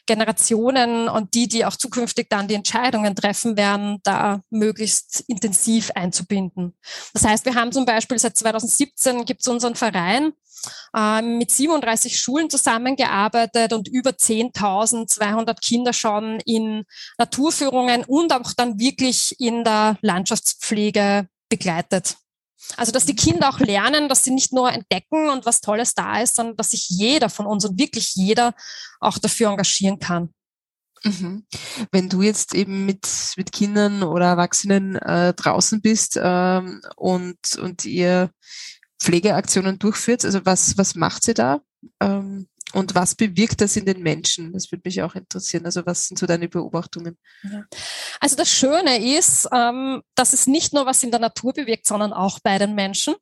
Generationen 0.07 1.09
und 1.09 1.35
die, 1.35 1.49
die 1.49 1.65
auch 1.65 1.77
zukünftig 1.77 2.29
dann 2.31 2.49
die 2.49 2.55
Entscheidungen 2.55 3.15
treffen 3.15 3.57
werden, 3.57 3.99
da 4.05 4.41
möglichst 4.51 5.25
intensiv 5.27 5.91
einzubinden. 5.91 6.75
Das 7.13 7.25
heißt, 7.25 7.45
wir 7.45 7.55
haben 7.55 7.73
zum 7.73 7.85
Beispiel 7.85 8.19
seit 8.19 8.37
2017 8.37 9.25
gibt 9.25 9.43
es 9.43 9.49
unseren 9.49 9.75
Verein 9.75 10.33
mit 11.23 11.51
37 11.51 12.19
Schulen 12.19 12.51
zusammengearbeitet 12.51 13.73
und 13.73 13.89
über 13.89 14.11
10.200 14.11 15.61
Kinder 15.61 15.93
schon 15.93 16.41
in 16.45 16.85
Naturführungen 17.19 18.05
und 18.05 18.33
auch 18.33 18.53
dann 18.57 18.79
wirklich 18.79 19.39
in 19.39 19.65
der 19.65 19.99
Landschaftspflege 20.01 21.29
begleitet. 21.49 22.17
Also, 22.77 22.93
dass 22.93 23.07
die 23.07 23.15
Kinder 23.15 23.49
auch 23.49 23.61
lernen, 23.61 24.09
dass 24.09 24.25
sie 24.25 24.33
nicht 24.33 24.53
nur 24.53 24.73
entdecken 24.73 25.29
und 25.29 25.47
was 25.47 25.61
Tolles 25.61 25.95
da 25.95 26.21
ist, 26.21 26.37
sondern 26.37 26.57
dass 26.57 26.73
sich 26.73 26.89
jeder 26.89 27.29
von 27.29 27.47
uns 27.47 27.65
und 27.65 27.79
wirklich 27.79 28.15
jeder 28.15 28.55
auch 28.99 29.19
dafür 29.19 29.51
engagieren 29.51 29.99
kann. 29.99 30.31
Mhm. 31.05 31.47
Wenn 31.93 32.09
du 32.09 32.23
jetzt 32.23 32.55
eben 32.55 32.87
mit, 32.87 33.07
mit 33.37 33.53
Kindern 33.53 34.03
oder 34.03 34.27
Erwachsenen 34.27 34.97
äh, 34.97 35.35
draußen 35.35 35.81
bist 35.81 36.19
ähm, 36.21 36.81
und, 36.97 37.57
und 37.61 37.85
ihr 37.85 38.31
Pflegeaktionen 38.99 39.79
durchführt, 39.79 40.25
also 40.25 40.45
was, 40.45 40.79
was 40.79 40.95
macht 40.95 41.25
sie 41.25 41.35
da? 41.35 41.61
Ähm, 42.01 42.49
und 42.73 42.95
was 42.95 43.15
bewirkt 43.15 43.61
das 43.61 43.77
in 43.77 43.87
den 43.87 44.03
Menschen? 44.03 44.53
Das 44.53 44.71
würde 44.73 44.83
mich 44.85 45.01
auch 45.03 45.15
interessieren. 45.15 45.65
Also 45.65 45.87
was 45.87 46.09
sind 46.09 46.19
so 46.19 46.27
deine 46.27 46.49
Beobachtungen? 46.49 47.17
Also 48.21 48.37
das 48.37 48.51
Schöne 48.51 49.17
ist, 49.17 49.49
ähm, 49.53 50.03
dass 50.15 50.33
es 50.33 50.47
nicht 50.47 50.73
nur 50.73 50.85
was 50.85 51.03
in 51.03 51.11
der 51.11 51.21
Natur 51.21 51.53
bewirkt, 51.53 51.87
sondern 51.87 52.13
auch 52.13 52.41
bei 52.41 52.59
den 52.59 52.75
Menschen. 52.75 53.15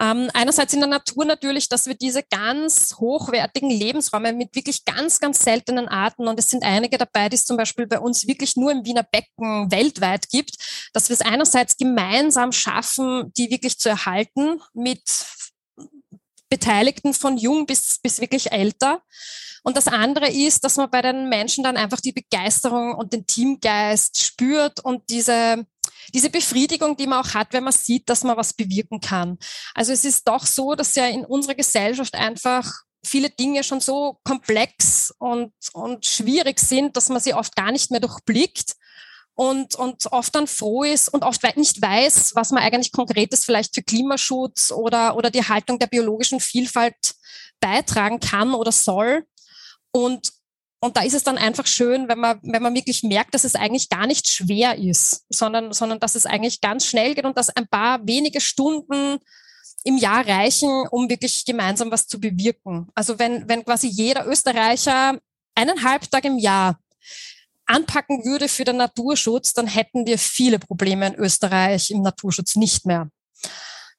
Ähm, 0.00 0.30
einerseits 0.34 0.72
in 0.72 0.80
der 0.80 0.88
Natur 0.88 1.24
natürlich, 1.24 1.68
dass 1.68 1.86
wir 1.86 1.94
diese 1.94 2.22
ganz 2.22 2.96
hochwertigen 2.98 3.70
Lebensräume 3.70 4.32
mit 4.32 4.54
wirklich 4.54 4.84
ganz, 4.84 5.20
ganz 5.20 5.40
seltenen 5.40 5.88
Arten, 5.88 6.26
und 6.28 6.38
es 6.38 6.48
sind 6.48 6.64
einige 6.64 6.98
dabei, 6.98 7.28
die 7.28 7.36
es 7.36 7.46
zum 7.46 7.56
Beispiel 7.56 7.86
bei 7.86 8.00
uns 8.00 8.26
wirklich 8.26 8.56
nur 8.56 8.72
im 8.72 8.84
Wiener 8.84 9.04
Becken 9.04 9.70
weltweit 9.70 10.28
gibt, 10.28 10.56
dass 10.92 11.08
wir 11.08 11.14
es 11.14 11.20
einerseits 11.20 11.76
gemeinsam 11.76 12.52
schaffen, 12.52 13.32
die 13.36 13.50
wirklich 13.50 13.78
zu 13.78 13.88
erhalten 13.88 14.60
mit 14.72 15.02
Beteiligten 16.48 17.14
von 17.14 17.36
jung 17.36 17.66
bis, 17.66 17.98
bis 17.98 18.20
wirklich 18.20 18.52
älter. 18.52 19.02
Und 19.64 19.76
das 19.76 19.88
andere 19.88 20.30
ist, 20.30 20.62
dass 20.62 20.76
man 20.76 20.90
bei 20.90 21.00
den 21.00 21.28
Menschen 21.28 21.64
dann 21.64 21.76
einfach 21.76 22.00
die 22.00 22.12
Begeisterung 22.12 22.94
und 22.94 23.12
den 23.12 23.26
Teamgeist 23.26 24.22
spürt 24.22 24.80
und 24.80 25.08
diese, 25.08 25.66
diese 26.14 26.30
Befriedigung, 26.30 26.96
die 26.96 27.06
man 27.06 27.24
auch 27.24 27.34
hat, 27.34 27.52
wenn 27.52 27.64
man 27.64 27.72
sieht, 27.72 28.08
dass 28.08 28.24
man 28.24 28.36
was 28.36 28.54
bewirken 28.54 29.00
kann. 29.00 29.36
Also 29.74 29.92
es 29.92 30.04
ist 30.04 30.26
doch 30.28 30.46
so, 30.46 30.74
dass 30.74 30.94
ja 30.94 31.06
in 31.08 31.24
unserer 31.24 31.56
Gesellschaft 31.56 32.14
einfach 32.14 32.72
viele 33.04 33.30
Dinge 33.30 33.64
schon 33.64 33.80
so 33.80 34.18
komplex 34.24 35.12
und, 35.18 35.52
und 35.72 36.06
schwierig 36.06 36.58
sind, 36.60 36.96
dass 36.96 37.08
man 37.08 37.20
sie 37.20 37.34
oft 37.34 37.54
gar 37.56 37.72
nicht 37.72 37.90
mehr 37.90 38.00
durchblickt 38.00 38.76
und, 39.34 39.74
und 39.74 40.06
oft 40.12 40.34
dann 40.34 40.46
froh 40.46 40.84
ist 40.84 41.08
und 41.08 41.24
oft 41.24 41.42
nicht 41.56 41.82
weiß, 41.82 42.34
was 42.34 42.52
man 42.52 42.62
eigentlich 42.62 42.92
konkretes 42.92 43.44
vielleicht 43.44 43.74
für 43.74 43.82
Klimaschutz 43.82 44.70
oder, 44.70 45.16
oder 45.16 45.30
die 45.30 45.38
Erhaltung 45.38 45.78
der 45.78 45.88
biologischen 45.88 46.40
Vielfalt 46.40 47.14
beitragen 47.60 48.20
kann 48.20 48.54
oder 48.54 48.72
soll. 48.72 49.26
Und, 49.90 50.32
und 50.84 50.98
da 50.98 51.00
ist 51.00 51.14
es 51.14 51.22
dann 51.22 51.38
einfach 51.38 51.66
schön, 51.66 52.08
wenn 52.08 52.18
man, 52.18 52.38
wenn 52.42 52.62
man 52.62 52.74
wirklich 52.74 53.02
merkt, 53.02 53.32
dass 53.32 53.44
es 53.44 53.54
eigentlich 53.54 53.88
gar 53.88 54.06
nicht 54.06 54.28
schwer 54.28 54.76
ist, 54.76 55.24
sondern, 55.30 55.72
sondern 55.72 55.98
dass 55.98 56.14
es 56.14 56.26
eigentlich 56.26 56.60
ganz 56.60 56.84
schnell 56.84 57.14
geht 57.14 57.24
und 57.24 57.38
dass 57.38 57.48
ein 57.48 57.66
paar 57.66 58.06
wenige 58.06 58.38
Stunden 58.42 59.16
im 59.84 59.96
Jahr 59.96 60.28
reichen, 60.28 60.86
um 60.90 61.08
wirklich 61.08 61.46
gemeinsam 61.46 61.90
was 61.90 62.06
zu 62.06 62.20
bewirken. 62.20 62.88
Also 62.94 63.18
wenn, 63.18 63.48
wenn 63.48 63.64
quasi 63.64 63.86
jeder 63.86 64.26
Österreicher 64.26 65.18
einen 65.54 65.84
Halbtag 65.84 66.26
im 66.26 66.36
Jahr 66.36 66.78
anpacken 67.64 68.26
würde 68.26 68.46
für 68.46 68.64
den 68.64 68.76
Naturschutz, 68.76 69.54
dann 69.54 69.66
hätten 69.66 70.06
wir 70.06 70.18
viele 70.18 70.58
Probleme 70.58 71.06
in 71.06 71.14
Österreich 71.14 71.92
im 71.92 72.02
Naturschutz 72.02 72.56
nicht 72.56 72.84
mehr. 72.84 73.08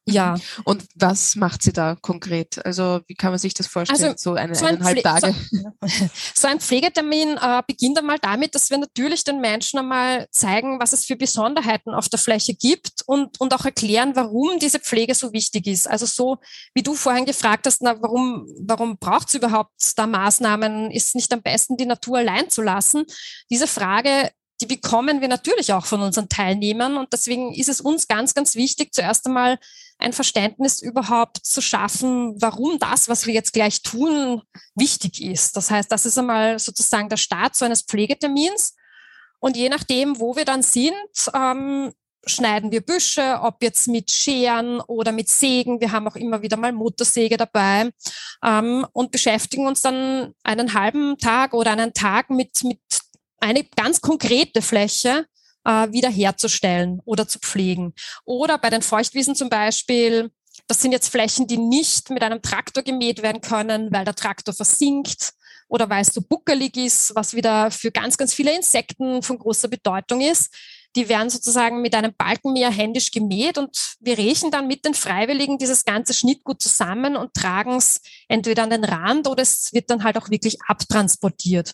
Ja. 0.07 0.37
Und 0.65 0.83
was 0.95 1.35
macht 1.35 1.63
sie 1.63 1.73
da 1.73 1.95
konkret? 1.99 2.63
Also 2.63 3.01
wie 3.07 3.15
kann 3.15 3.31
man 3.31 3.39
sich 3.39 3.55
das 3.55 3.65
vorstellen? 3.65 4.03
Also, 4.03 4.15
so 4.17 4.33
eine, 4.35 4.53
so 4.53 4.65
ein 4.65 4.75
eineinhalb 4.75 5.01
Tage? 5.01 5.35
So, 5.51 5.71
so, 6.35 6.47
ein 6.47 6.59
Pflegetermin 6.59 7.37
äh, 7.41 7.63
beginnt 7.65 7.97
einmal 7.97 8.19
damit, 8.19 8.53
dass 8.53 8.69
wir 8.69 8.77
natürlich 8.77 9.23
den 9.23 9.41
Menschen 9.41 9.79
einmal 9.79 10.27
zeigen, 10.29 10.79
was 10.79 10.93
es 10.93 11.05
für 11.05 11.15
Besonderheiten 11.15 11.91
auf 11.91 12.07
der 12.07 12.19
Fläche 12.19 12.53
gibt 12.53 13.01
und, 13.07 13.39
und 13.41 13.53
auch 13.55 13.65
erklären, 13.65 14.15
warum 14.15 14.59
diese 14.59 14.79
Pflege 14.79 15.15
so 15.15 15.33
wichtig 15.33 15.65
ist. 15.65 15.89
Also 15.89 16.05
so, 16.05 16.37
wie 16.75 16.83
du 16.83 16.93
vorhin 16.93 17.25
gefragt 17.25 17.65
hast, 17.65 17.81
na, 17.81 17.99
warum, 17.99 18.47
warum 18.59 18.97
braucht 18.97 19.29
es 19.29 19.33
überhaupt 19.33 19.73
da 19.95 20.05
Maßnahmen? 20.05 20.91
Ist 20.91 21.09
es 21.09 21.15
nicht 21.15 21.33
am 21.33 21.41
besten, 21.41 21.77
die 21.77 21.87
Natur 21.87 22.19
allein 22.19 22.51
zu 22.51 22.61
lassen? 22.61 23.05
Diese 23.49 23.65
Frage 23.65 24.29
die 24.61 24.67
bekommen 24.67 25.19
wir 25.21 25.27
natürlich 25.27 25.73
auch 25.73 25.85
von 25.85 26.01
unseren 26.01 26.29
Teilnehmern. 26.29 26.97
Und 26.97 27.11
deswegen 27.11 27.53
ist 27.53 27.67
es 27.69 27.81
uns 27.81 28.07
ganz, 28.07 28.33
ganz 28.33 28.55
wichtig, 28.55 28.93
zuerst 28.93 29.25
einmal 29.25 29.59
ein 29.97 30.13
Verständnis 30.13 30.81
überhaupt 30.81 31.45
zu 31.45 31.61
schaffen, 31.61 32.35
warum 32.41 32.79
das, 32.79 33.07
was 33.07 33.25
wir 33.25 33.33
jetzt 33.33 33.53
gleich 33.53 33.81
tun, 33.81 34.41
wichtig 34.75 35.23
ist. 35.23 35.55
Das 35.55 35.71
heißt, 35.71 35.91
das 35.91 36.05
ist 36.05 36.17
einmal 36.17 36.59
sozusagen 36.59 37.09
der 37.09 37.17
Start 37.17 37.55
so 37.55 37.65
eines 37.65 37.83
Pflegetermins. 37.83 38.75
Und 39.39 39.57
je 39.57 39.69
nachdem, 39.69 40.19
wo 40.19 40.35
wir 40.35 40.45
dann 40.45 40.63
sind, 40.63 40.93
ähm, 41.33 41.93
schneiden 42.25 42.71
wir 42.71 42.81
Büsche, 42.81 43.39
ob 43.41 43.61
jetzt 43.61 43.87
mit 43.87 44.11
Scheren 44.11 44.81
oder 44.81 45.11
mit 45.11 45.29
Sägen. 45.29 45.79
Wir 45.79 45.91
haben 45.91 46.07
auch 46.07 46.15
immer 46.15 46.41
wieder 46.41 46.57
mal 46.57 46.71
Motorsäge 46.71 47.37
dabei 47.37 47.91
ähm, 48.43 48.85
und 48.93 49.11
beschäftigen 49.11 49.67
uns 49.67 49.81
dann 49.81 50.33
einen 50.43 50.73
halben 50.73 51.17
Tag 51.17 51.53
oder 51.53 51.71
einen 51.71 51.93
Tag 51.93 52.29
mit, 52.29 52.63
mit 52.63 52.79
eine 53.39 53.63
ganz 53.63 54.01
konkrete 54.01 54.61
Fläche 54.61 55.25
äh, 55.65 55.91
wiederherzustellen 55.91 57.01
oder 57.05 57.27
zu 57.27 57.39
pflegen. 57.39 57.93
Oder 58.23 58.57
bei 58.57 58.69
den 58.69 58.81
Feuchtwiesen 58.81 59.35
zum 59.35 59.49
Beispiel, 59.49 60.31
das 60.67 60.81
sind 60.81 60.91
jetzt 60.91 61.09
Flächen, 61.09 61.47
die 61.47 61.57
nicht 61.57 62.09
mit 62.09 62.23
einem 62.23 62.41
Traktor 62.41 62.83
gemäht 62.83 63.21
werden 63.21 63.41
können, 63.41 63.91
weil 63.91 64.05
der 64.05 64.15
Traktor 64.15 64.53
versinkt 64.53 65.33
oder 65.67 65.89
weil 65.89 66.01
es 66.01 66.13
so 66.13 66.21
buckelig 66.21 66.77
ist, 66.77 67.13
was 67.15 67.33
wieder 67.33 67.71
für 67.71 67.91
ganz, 67.91 68.17
ganz 68.17 68.33
viele 68.33 68.55
Insekten 68.55 69.21
von 69.21 69.37
großer 69.37 69.67
Bedeutung 69.67 70.21
ist. 70.21 70.53
Die 70.95 71.09
werden 71.09 71.29
sozusagen 71.29 71.81
mit 71.81 71.93
einem 71.93 72.13
Balkenmäher 72.17 72.71
händisch 72.71 73.11
gemäht 73.11 73.57
und 73.57 73.95
wir 73.99 74.17
rächen 74.17 74.49
dann 74.49 74.67
mit 74.67 74.85
den 74.85 74.93
Freiwilligen 74.93 75.57
dieses 75.57 75.83
ganze 75.83 76.13
Schnittgut 76.13 76.61
zusammen 76.61 77.17
und 77.17 77.33
tragen 77.33 77.75
es 77.75 77.99
entweder 78.29 78.63
an 78.63 78.69
den 78.69 78.85
Rand 78.85 79.27
oder 79.27 79.41
es 79.41 79.73
wird 79.73 79.89
dann 79.89 80.05
halt 80.05 80.17
auch 80.17 80.29
wirklich 80.29 80.57
abtransportiert. 80.65 81.73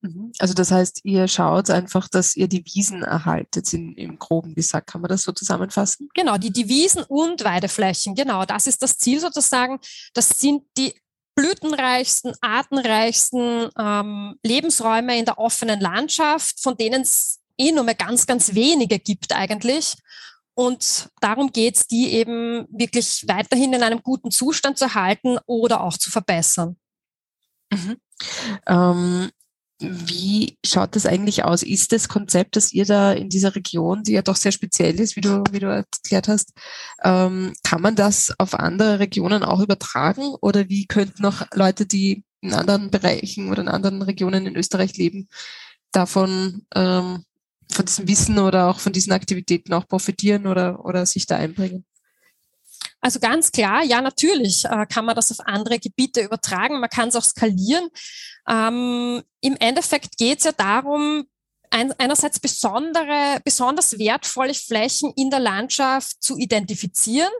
Mhm. 0.00 0.32
Also 0.38 0.54
das 0.54 0.70
heißt, 0.70 1.00
ihr 1.04 1.28
schaut 1.28 1.70
einfach, 1.70 2.08
dass 2.08 2.36
ihr 2.36 2.48
die 2.48 2.64
Wiesen 2.66 3.02
erhaltet, 3.02 3.72
in, 3.72 3.94
im 3.94 4.18
groben 4.18 4.54
gesagt. 4.54 4.90
Kann 4.90 5.00
man 5.00 5.08
das 5.08 5.22
so 5.22 5.32
zusammenfassen? 5.32 6.08
Genau, 6.14 6.36
die, 6.36 6.52
die 6.52 6.68
Wiesen 6.68 7.02
und 7.04 7.44
Weideflächen. 7.44 8.14
Genau, 8.14 8.44
das 8.44 8.66
ist 8.66 8.82
das 8.82 8.98
Ziel 8.98 9.20
sozusagen. 9.20 9.80
Das 10.12 10.28
sind 10.28 10.64
die 10.76 10.94
blütenreichsten, 11.34 12.34
artenreichsten 12.40 13.68
ähm, 13.78 14.36
Lebensräume 14.42 15.18
in 15.18 15.24
der 15.24 15.38
offenen 15.38 15.80
Landschaft, 15.80 16.60
von 16.60 16.76
denen 16.76 17.02
es 17.02 17.40
eh 17.58 17.72
nur 17.72 17.84
mehr 17.84 17.94
ganz, 17.94 18.26
ganz 18.26 18.54
wenige 18.54 18.98
gibt 18.98 19.34
eigentlich. 19.34 19.96
Und 20.54 21.08
darum 21.20 21.50
geht 21.50 21.76
es, 21.76 21.86
die 21.88 22.12
eben 22.12 22.66
wirklich 22.70 23.24
weiterhin 23.26 23.72
in 23.72 23.82
einem 23.82 24.02
guten 24.02 24.30
Zustand 24.30 24.78
zu 24.78 24.94
halten 24.94 25.38
oder 25.46 25.80
auch 25.82 25.98
zu 25.98 26.10
verbessern. 26.10 26.76
Mhm. 27.72 27.96
Ähm, 28.66 29.30
wie 29.90 30.58
schaut 30.64 30.96
das 30.96 31.06
eigentlich 31.06 31.44
aus? 31.44 31.62
Ist 31.62 31.92
das 31.92 32.08
Konzept, 32.08 32.56
das 32.56 32.72
ihr 32.72 32.84
da 32.84 33.12
in 33.12 33.28
dieser 33.28 33.54
Region, 33.54 34.02
die 34.02 34.12
ja 34.12 34.22
doch 34.22 34.36
sehr 34.36 34.52
speziell 34.52 34.98
ist, 35.00 35.16
wie 35.16 35.20
du, 35.20 35.42
wie 35.50 35.60
du 35.60 35.66
erklärt 35.66 36.28
hast, 36.28 36.52
ähm, 37.02 37.54
kann 37.62 37.82
man 37.82 37.96
das 37.96 38.32
auf 38.38 38.54
andere 38.54 38.98
Regionen 38.98 39.42
auch 39.42 39.60
übertragen? 39.60 40.34
Oder 40.40 40.68
wie 40.68 40.86
könnten 40.86 41.24
auch 41.26 41.42
Leute, 41.54 41.86
die 41.86 42.24
in 42.40 42.52
anderen 42.52 42.90
Bereichen 42.90 43.50
oder 43.50 43.62
in 43.62 43.68
anderen 43.68 44.02
Regionen 44.02 44.46
in 44.46 44.56
Österreich 44.56 44.96
leben, 44.96 45.28
davon 45.92 46.66
ähm, 46.74 47.24
von 47.72 47.84
diesem 47.86 48.06
Wissen 48.08 48.38
oder 48.38 48.68
auch 48.68 48.78
von 48.78 48.92
diesen 48.92 49.12
Aktivitäten 49.12 49.72
auch 49.72 49.88
profitieren 49.88 50.46
oder, 50.46 50.84
oder 50.84 51.06
sich 51.06 51.26
da 51.26 51.36
einbringen? 51.36 51.84
Also 53.04 53.20
ganz 53.20 53.52
klar, 53.52 53.84
ja, 53.84 54.00
natürlich 54.00 54.64
äh, 54.64 54.86
kann 54.86 55.04
man 55.04 55.14
das 55.14 55.30
auf 55.30 55.46
andere 55.46 55.78
Gebiete 55.78 56.22
übertragen. 56.22 56.80
Man 56.80 56.88
kann 56.88 57.10
es 57.10 57.16
auch 57.16 57.22
skalieren. 57.22 57.90
Ähm, 58.48 59.22
Im 59.42 59.56
Endeffekt 59.58 60.16
geht 60.16 60.38
es 60.38 60.44
ja 60.44 60.52
darum, 60.52 61.26
ein, 61.68 61.92
einerseits 61.98 62.40
besondere, 62.40 63.42
besonders 63.44 63.98
wertvolle 63.98 64.54
Flächen 64.54 65.12
in 65.16 65.28
der 65.28 65.40
Landschaft 65.40 66.22
zu 66.22 66.38
identifizieren. 66.38 67.30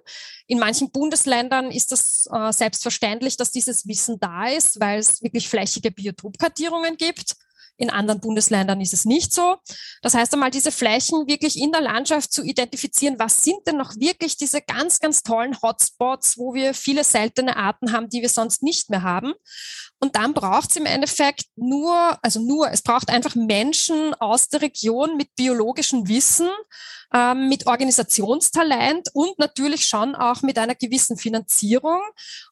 In 0.46 0.58
manchen 0.58 0.90
Bundesländern 0.90 1.70
ist 1.70 1.92
das 1.92 2.28
äh, 2.30 2.52
selbstverständlich, 2.52 3.38
dass 3.38 3.50
dieses 3.50 3.88
Wissen 3.88 4.20
da 4.20 4.48
ist, 4.48 4.80
weil 4.80 4.98
es 4.98 5.22
wirklich 5.22 5.48
flächige 5.48 5.90
Biotopkartierungen 5.90 6.98
gibt. 6.98 7.36
In 7.76 7.90
anderen 7.90 8.20
Bundesländern 8.20 8.80
ist 8.80 8.92
es 8.92 9.04
nicht 9.04 9.32
so. 9.32 9.56
Das 10.02 10.14
heißt 10.14 10.32
einmal, 10.32 10.50
diese 10.50 10.70
Flächen 10.70 11.26
wirklich 11.26 11.58
in 11.58 11.72
der 11.72 11.80
Landschaft 11.80 12.32
zu 12.32 12.42
identifizieren, 12.42 13.18
was 13.18 13.42
sind 13.42 13.66
denn 13.66 13.76
noch 13.76 13.94
wirklich 13.96 14.36
diese 14.36 14.60
ganz, 14.60 15.00
ganz 15.00 15.22
tollen 15.22 15.60
Hotspots, 15.60 16.38
wo 16.38 16.54
wir 16.54 16.74
viele 16.74 17.04
seltene 17.04 17.56
Arten 17.56 17.92
haben, 17.92 18.08
die 18.08 18.22
wir 18.22 18.28
sonst 18.28 18.62
nicht 18.62 18.90
mehr 18.90 19.02
haben. 19.02 19.34
Und 20.00 20.16
dann 20.16 20.34
braucht 20.34 20.70
es 20.70 20.76
im 20.76 20.86
Endeffekt 20.86 21.46
nur, 21.56 22.18
also 22.22 22.40
nur, 22.40 22.70
es 22.70 22.82
braucht 22.82 23.08
einfach 23.08 23.34
Menschen 23.34 24.14
aus 24.14 24.48
der 24.48 24.60
Region 24.62 25.16
mit 25.16 25.34
biologischem 25.34 26.06
Wissen, 26.08 26.48
ähm, 27.14 27.48
mit 27.48 27.66
Organisationstalent 27.66 29.08
und 29.14 29.38
natürlich 29.38 29.86
schon 29.86 30.14
auch 30.14 30.42
mit 30.42 30.58
einer 30.58 30.74
gewissen 30.74 31.16
Finanzierung, 31.16 32.00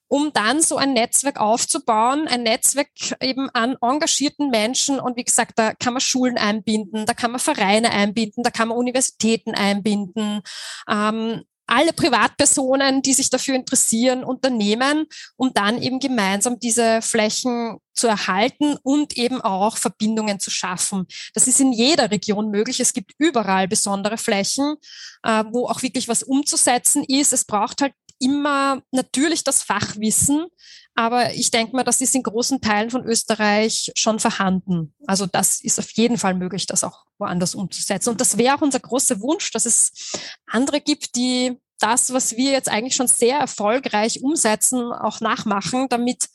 um 0.07 0.33
dann 0.33 0.63
so 0.63 0.77
ein 0.77 0.93
Netzwerk 0.93 1.41
aufzubauen, 1.41 2.29
ein 2.29 2.45
Netzwerk 2.45 2.89
eben 3.21 3.51
an 3.51 3.77
engagierten 3.81 4.51
Menschen. 4.51 5.01
Und 5.01 5.17
wie 5.17 5.25
gesagt, 5.25 5.59
da 5.59 5.75
kann 5.75 5.95
man 5.95 6.01
Schulen 6.01 6.39
einbinden, 6.39 7.07
da 7.07 7.15
kann 7.15 7.33
man 7.33 7.41
Vereine 7.41 7.91
einbinden, 7.91 8.45
da 8.45 8.51
kann 8.51 8.69
man 8.69 8.79
Universitäten 8.79 9.55
einbinden. 9.55 10.43
Ähm, 10.89 11.43
alle 11.67 11.93
Privatpersonen, 11.93 13.03
die 13.03 13.15
sich 13.15 13.31
dafür 13.31 13.55
interessieren, 13.55 14.25
Unternehmen, 14.25 15.07
um 15.37 15.53
dann 15.55 15.81
eben 15.81 16.01
gemeinsam 16.01 16.59
diese 16.59 17.03
Flächen 17.03 17.79
zu 17.95 18.07
erhalten 18.07 18.77
und 18.83 19.17
eben 19.17 19.41
auch 19.41 19.77
Verbindungen 19.77 20.41
zu 20.41 20.51
schaffen. 20.51 21.07
Das 21.35 21.47
ist 21.47 21.61
in 21.61 21.73
jeder 21.73 22.11
Region 22.11 22.51
möglich. 22.51 22.81
Es 22.81 22.93
gibt 22.93 23.13
überall 23.19 23.69
besondere 23.69 24.17
Flächen, 24.17 24.77
äh, 25.23 25.45
wo 25.51 25.67
auch 25.67 25.83
wirklich 25.83 26.09
was 26.09 26.23
umzusetzen 26.23 27.05
ist. 27.05 27.33
Es 27.33 27.45
braucht 27.45 27.83
halt 27.83 27.95
immer 28.23 28.83
natürlich 28.93 29.45
das 29.45 29.63
Fachwissen, 29.63 30.47
aber 30.95 31.35
ich 31.35 31.51
denke 31.51 31.75
mal, 31.75 31.85
das 31.85 32.01
ist 32.01 32.15
in 32.15 32.23
großen 32.23 32.61
Teilen 32.61 32.91
von 32.91 33.05
Österreich 33.05 33.91
schon 33.97 34.19
vorhanden. 34.21 34.95
Also 35.07 35.27
das 35.27 35.61
ist 35.61 35.79
auf 35.79 35.91
jeden 35.93 36.19
Fall 36.19 36.35
möglich, 36.35 36.67
das 36.67 36.85
auch 36.85 37.05
woanders 37.19 37.55
umzusetzen. 37.55 38.11
Und 38.11 38.21
das 38.21 38.37
wäre 38.37 38.57
auch 38.57 38.63
unser 38.63 38.81
großer 38.81 39.21
Wunsch, 39.21 39.51
dass 39.53 39.67
es 39.67 40.13
andere 40.47 40.81
gibt, 40.81 41.17
die 41.17 41.59
das, 41.79 42.13
was 42.13 42.37
wir 42.37 42.53
jetzt 42.53 42.69
eigentlich 42.69 42.95
schon 42.95 43.09
sehr 43.09 43.39
erfolgreich 43.39 44.23
umsetzen, 44.23 44.93
auch 44.93 45.21
nachmachen, 45.21 45.89
damit 45.89 46.29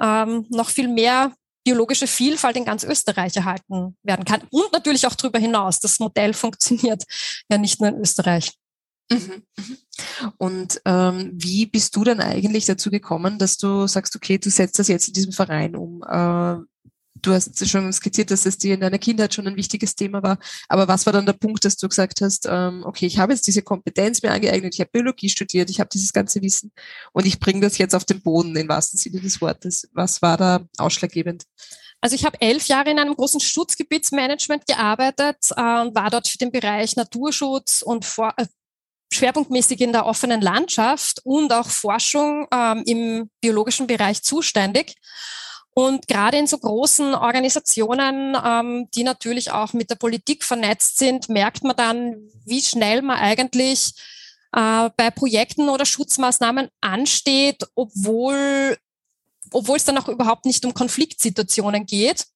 ähm, 0.00 0.46
noch 0.48 0.70
viel 0.70 0.88
mehr 0.88 1.32
biologische 1.64 2.06
Vielfalt 2.06 2.56
in 2.56 2.64
ganz 2.64 2.82
Österreich 2.82 3.36
erhalten 3.36 3.96
werden 4.02 4.24
kann. 4.24 4.42
Und 4.50 4.72
natürlich 4.72 5.06
auch 5.06 5.14
darüber 5.14 5.38
hinaus. 5.38 5.80
Das 5.80 6.00
Modell 6.00 6.32
funktioniert 6.32 7.04
ja 7.50 7.58
nicht 7.58 7.80
nur 7.80 7.90
in 7.90 8.00
Österreich. 8.00 8.54
Mhm, 9.10 9.42
mhm. 9.56 9.78
Und 10.36 10.80
ähm, 10.84 11.30
wie 11.34 11.66
bist 11.66 11.96
du 11.96 12.04
dann 12.04 12.20
eigentlich 12.20 12.66
dazu 12.66 12.90
gekommen, 12.90 13.38
dass 13.38 13.56
du 13.56 13.86
sagst, 13.86 14.14
okay, 14.16 14.38
du 14.38 14.50
setzt 14.50 14.78
das 14.78 14.88
jetzt 14.88 15.08
in 15.08 15.14
diesem 15.14 15.32
Verein 15.32 15.76
um? 15.76 16.02
Äh, 16.02 16.58
du 17.22 17.32
hast 17.32 17.66
schon 17.68 17.92
skizziert, 17.92 18.30
dass 18.30 18.46
es 18.46 18.58
dir 18.58 18.74
in 18.74 18.80
deiner 18.80 18.98
Kindheit 18.98 19.34
schon 19.34 19.46
ein 19.46 19.56
wichtiges 19.56 19.94
Thema 19.94 20.22
war. 20.22 20.38
Aber 20.68 20.88
was 20.88 21.06
war 21.06 21.12
dann 21.12 21.26
der 21.26 21.32
Punkt, 21.32 21.64
dass 21.64 21.76
du 21.76 21.88
gesagt 21.88 22.20
hast, 22.20 22.46
ähm, 22.48 22.82
okay, 22.84 23.06
ich 23.06 23.18
habe 23.18 23.32
jetzt 23.32 23.46
diese 23.46 23.62
Kompetenz 23.62 24.22
mir 24.22 24.30
angeeignet, 24.30 24.74
ich 24.74 24.80
habe 24.80 24.90
Biologie 24.92 25.28
studiert, 25.28 25.70
ich 25.70 25.80
habe 25.80 25.90
dieses 25.92 26.12
ganze 26.12 26.42
Wissen 26.42 26.72
und 27.12 27.26
ich 27.26 27.40
bringe 27.40 27.60
das 27.60 27.78
jetzt 27.78 27.94
auf 27.94 28.04
den 28.04 28.22
Boden, 28.22 28.54
im 28.56 28.68
wahrsten 28.68 28.98
Sinne 28.98 29.20
des 29.20 29.40
Wortes. 29.40 29.88
Was 29.92 30.22
war 30.22 30.36
da 30.36 30.66
ausschlaggebend? 30.76 31.44
Also 32.00 32.14
ich 32.14 32.24
habe 32.24 32.40
elf 32.40 32.68
Jahre 32.68 32.90
in 32.90 32.98
einem 33.00 33.16
großen 33.16 33.40
Schutzgebietsmanagement 33.40 34.66
gearbeitet 34.66 35.50
äh, 35.56 35.80
und 35.80 35.96
war 35.96 36.10
dort 36.10 36.28
für 36.28 36.38
den 36.38 36.52
Bereich 36.52 36.94
Naturschutz 36.94 37.82
und 37.82 38.04
vor, 38.04 38.34
äh, 38.36 38.46
schwerpunktmäßig 39.12 39.80
in 39.80 39.92
der 39.92 40.06
offenen 40.06 40.40
Landschaft 40.40 41.20
und 41.24 41.52
auch 41.52 41.68
Forschung 41.68 42.46
ähm, 42.52 42.82
im 42.86 43.30
biologischen 43.40 43.86
Bereich 43.86 44.22
zuständig. 44.22 44.96
Und 45.74 46.08
gerade 46.08 46.38
in 46.38 46.48
so 46.48 46.58
großen 46.58 47.14
Organisationen, 47.14 48.36
ähm, 48.44 48.88
die 48.94 49.04
natürlich 49.04 49.52
auch 49.52 49.72
mit 49.72 49.90
der 49.90 49.94
Politik 49.94 50.42
vernetzt 50.42 50.98
sind, 50.98 51.28
merkt 51.28 51.62
man 51.62 51.76
dann, 51.76 52.16
wie 52.44 52.60
schnell 52.60 53.00
man 53.00 53.16
eigentlich 53.16 53.92
äh, 54.52 54.90
bei 54.96 55.10
Projekten 55.10 55.68
oder 55.68 55.86
Schutzmaßnahmen 55.86 56.68
ansteht, 56.80 57.64
obwohl, 57.76 58.76
obwohl 59.52 59.76
es 59.76 59.84
dann 59.84 59.98
auch 59.98 60.08
überhaupt 60.08 60.46
nicht 60.46 60.64
um 60.64 60.74
Konfliktsituationen 60.74 61.86
geht. 61.86 62.26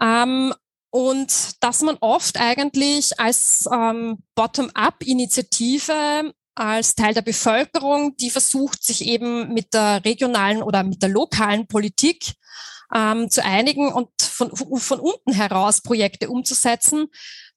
Ähm, 0.00 0.54
und 0.90 1.62
dass 1.62 1.82
man 1.82 1.96
oft 2.00 2.38
eigentlich 2.38 3.18
als 3.18 3.68
ähm, 3.72 4.18
Bottom-up-Initiative 4.34 6.32
als 6.56 6.94
Teil 6.94 7.14
der 7.14 7.22
Bevölkerung, 7.22 8.16
die 8.16 8.28
versucht, 8.30 8.84
sich 8.84 9.06
eben 9.06 9.54
mit 9.54 9.72
der 9.72 10.04
regionalen 10.04 10.62
oder 10.62 10.82
mit 10.82 11.00
der 11.02 11.08
lokalen 11.08 11.66
Politik 11.66 12.34
ähm, 12.94 13.30
zu 13.30 13.42
einigen 13.44 13.92
und 13.92 14.10
von, 14.20 14.54
von 14.54 15.00
unten 15.00 15.32
heraus 15.32 15.80
Projekte 15.80 16.28
umzusetzen, 16.28 17.06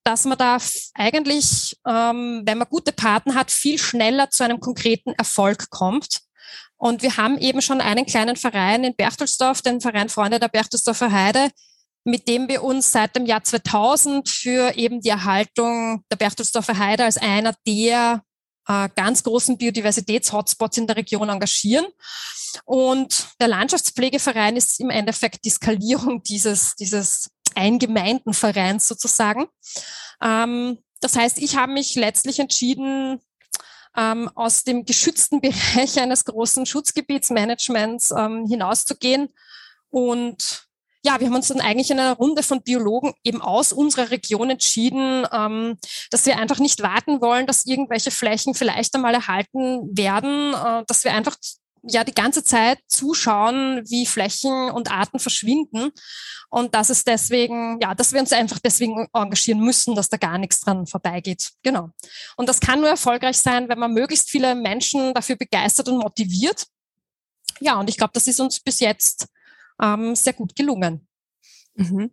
dass 0.03 0.25
man 0.25 0.37
da 0.37 0.57
eigentlich, 0.93 1.77
ähm, 1.87 2.43
wenn 2.45 2.57
man 2.57 2.69
gute 2.69 2.91
Partner 2.91 3.35
hat, 3.35 3.51
viel 3.51 3.77
schneller 3.79 4.29
zu 4.29 4.43
einem 4.43 4.59
konkreten 4.59 5.13
Erfolg 5.17 5.69
kommt. 5.69 6.21
Und 6.77 7.01
wir 7.01 7.17
haben 7.17 7.37
eben 7.37 7.61
schon 7.61 7.81
einen 7.81 8.05
kleinen 8.05 8.35
Verein 8.35 8.83
in 8.83 8.95
Berchtesdorf, 8.95 9.61
den 9.61 9.81
Verein 9.81 10.09
Freunde 10.09 10.39
der 10.39 10.49
Berchtesdorfer 10.49 11.11
Heide, 11.11 11.49
mit 12.03 12.27
dem 12.27 12.47
wir 12.47 12.63
uns 12.63 12.91
seit 12.91 13.15
dem 13.15 13.25
Jahr 13.25 13.43
2000 13.43 14.27
für 14.27 14.75
eben 14.75 15.01
die 15.01 15.09
Erhaltung 15.09 16.03
der 16.11 16.17
Berchtesdorfer 16.17 16.77
Heide 16.77 17.05
als 17.05 17.17
einer 17.17 17.55
der 17.65 18.23
äh, 18.67 18.89
ganz 18.95 19.23
großen 19.23 19.57
Biodiversitäts-Hotspots 19.57 20.77
in 20.77 20.87
der 20.87 20.97
Region 20.97 21.29
engagieren. 21.29 21.85
Und 22.65 23.27
der 23.39 23.47
Landschaftspflegeverein 23.47 24.55
ist 24.55 24.79
im 24.79 24.89
Endeffekt 24.89 25.45
die 25.45 25.49
Skalierung 25.49 26.23
dieses, 26.23 26.75
dieses 26.75 27.29
eingemeinten 27.55 28.33
Vereins 28.33 28.87
sozusagen. 28.87 29.47
Ähm, 30.21 30.79
das 31.01 31.15
heißt, 31.15 31.39
ich 31.39 31.57
habe 31.57 31.73
mich 31.73 31.95
letztlich 31.95 32.39
entschieden, 32.39 33.19
ähm, 33.95 34.29
aus 34.35 34.63
dem 34.63 34.85
geschützten 34.85 35.41
Bereich 35.41 35.99
eines 35.99 36.25
großen 36.25 36.65
Schutzgebietsmanagements 36.65 38.11
ähm, 38.11 38.45
hinauszugehen 38.47 39.29
und 39.89 40.67
ja, 41.03 41.19
wir 41.19 41.27
haben 41.27 41.35
uns 41.35 41.49
dann 41.49 41.59
eigentlich 41.59 41.91
in 41.91 41.99
einer 41.99 42.13
Runde 42.13 42.43
von 42.43 42.63
Biologen 42.63 43.13
eben 43.23 43.41
aus 43.41 43.73
unserer 43.73 44.09
Region 44.09 44.49
entschieden, 44.49 45.27
ähm, 45.31 45.77
dass 46.09 46.25
wir 46.25 46.37
einfach 46.37 46.59
nicht 46.59 46.81
warten 46.81 47.21
wollen, 47.21 47.45
dass 47.45 47.65
irgendwelche 47.65 48.09
Flächen 48.09 48.53
vielleicht 48.55 48.95
einmal 48.95 49.13
erhalten 49.13 49.97
werden, 49.97 50.53
äh, 50.53 50.83
dass 50.87 51.03
wir 51.03 51.13
einfach 51.13 51.35
ja 51.85 52.05
die 52.05 52.13
ganze 52.13 52.43
Zeit 52.43 52.79
zuschauen, 52.87 53.83
wie 53.89 54.05
Flächen 54.05 54.71
und 54.71 54.91
Arten 54.91 55.19
verschwinden 55.19 55.91
und 56.49 56.73
dass 56.73 56.89
es 56.89 57.03
deswegen, 57.03 57.79
ja, 57.81 57.93
dass 57.93 58.13
wir 58.13 58.21
uns 58.21 58.31
einfach 58.31 58.59
deswegen 58.59 59.07
engagieren 59.13 59.59
müssen, 59.59 59.95
dass 59.95 60.07
da 60.07 60.15
gar 60.15 60.37
nichts 60.37 60.61
dran 60.61 60.87
vorbeigeht. 60.87 61.51
Genau. 61.63 61.89
Und 62.37 62.47
das 62.47 62.61
kann 62.61 62.79
nur 62.79 62.89
erfolgreich 62.89 63.37
sein, 63.37 63.67
wenn 63.67 63.79
man 63.79 63.93
möglichst 63.93 64.29
viele 64.29 64.55
Menschen 64.55 65.13
dafür 65.13 65.35
begeistert 65.35 65.89
und 65.89 65.97
motiviert. 65.97 66.67
Ja, 67.59 67.77
und 67.79 67.89
ich 67.89 67.97
glaube, 67.97 68.13
das 68.13 68.27
ist 68.27 68.39
uns 68.39 68.61
bis 68.61 68.79
jetzt 68.79 69.27
ähm, 69.83 70.15
sehr 70.15 70.33
gut 70.33 70.55
gelungen. 70.55 71.07
Mhm. 71.75 72.11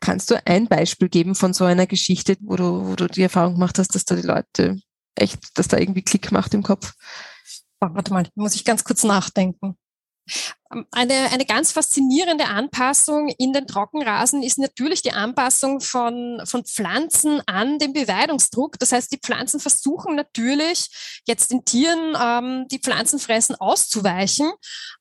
Kannst 0.00 0.30
du 0.30 0.46
ein 0.46 0.66
Beispiel 0.66 1.08
geben 1.08 1.34
von 1.34 1.52
so 1.52 1.64
einer 1.64 1.86
Geschichte, 1.86 2.36
wo 2.40 2.56
du, 2.56 2.88
wo 2.88 2.96
du 2.96 3.06
die 3.06 3.22
Erfahrung 3.22 3.54
gemacht 3.54 3.78
hast, 3.78 3.94
dass 3.94 4.04
da 4.04 4.14
die 4.16 4.26
Leute 4.26 4.80
echt, 5.14 5.58
dass 5.58 5.68
da 5.68 5.78
irgendwie 5.78 6.02
Klick 6.02 6.32
macht 6.32 6.54
im 6.54 6.62
Kopf? 6.62 6.94
Warte 7.80 8.12
mal, 8.12 8.28
muss 8.34 8.54
ich 8.54 8.64
ganz 8.64 8.84
kurz 8.84 9.04
nachdenken. 9.04 9.76
Eine, 10.90 11.30
eine 11.32 11.44
ganz 11.44 11.72
faszinierende 11.72 12.46
Anpassung 12.46 13.28
in 13.28 13.52
den 13.52 13.66
Trockenrasen 13.66 14.42
ist 14.42 14.58
natürlich 14.58 15.02
die 15.02 15.12
Anpassung 15.12 15.80
von, 15.80 16.40
von 16.44 16.64
Pflanzen 16.64 17.42
an 17.46 17.78
den 17.78 17.92
Beweidungsdruck. 17.92 18.78
Das 18.78 18.92
heißt, 18.92 19.12
die 19.12 19.18
Pflanzen 19.18 19.60
versuchen 19.60 20.16
natürlich 20.16 21.22
jetzt 21.26 21.50
den 21.50 21.64
Tieren, 21.64 22.16
ähm, 22.20 22.66
die 22.70 22.78
Pflanzen 22.78 23.18
fressen, 23.18 23.54
auszuweichen. 23.54 24.50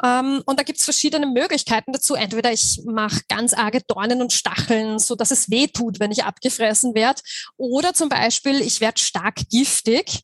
Ähm, 0.04 0.44
und 0.46 0.60
da 0.60 0.64
gibt 0.64 0.80
es 0.80 0.86
verschiedene 0.86 1.28
Möglichkeiten 1.28 1.94
dazu. 1.94 2.16
Entweder 2.16 2.52
ich 2.52 2.82
mache 2.86 3.22
ganz 3.30 3.54
arge 3.54 3.82
Dornen 3.88 4.22
und 4.22 4.34
Stacheln, 4.34 5.00
so 5.00 5.16
dass 5.16 5.32
es 5.32 5.50
weh 5.50 5.68
tut, 5.68 6.00
wenn 6.00 6.12
ich 6.12 6.26
abgefressen 6.26 6.96
werde. 6.96 7.22
Oder 7.56 7.94
zum 7.94 8.10
Beispiel, 8.10 8.62
ich 8.62 8.82
werde 8.82 9.00
stark 9.00 9.36
giftig 9.50 10.24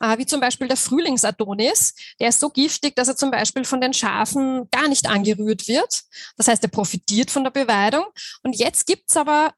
wie 0.00 0.26
zum 0.26 0.40
Beispiel 0.40 0.68
der 0.68 0.76
Frühlingsadonis. 0.76 1.94
Der 2.20 2.28
ist 2.28 2.40
so 2.40 2.50
giftig, 2.50 2.96
dass 2.96 3.08
er 3.08 3.16
zum 3.16 3.30
Beispiel 3.30 3.64
von 3.64 3.80
den 3.80 3.92
Schafen 3.92 4.68
gar 4.70 4.88
nicht 4.88 5.08
angerührt 5.08 5.68
wird. 5.68 6.02
Das 6.36 6.48
heißt, 6.48 6.62
er 6.62 6.70
profitiert 6.70 7.30
von 7.30 7.44
der 7.44 7.50
Beweidung. 7.50 8.04
Und 8.42 8.56
jetzt 8.56 8.86
gibt's 8.86 9.16
aber 9.16 9.52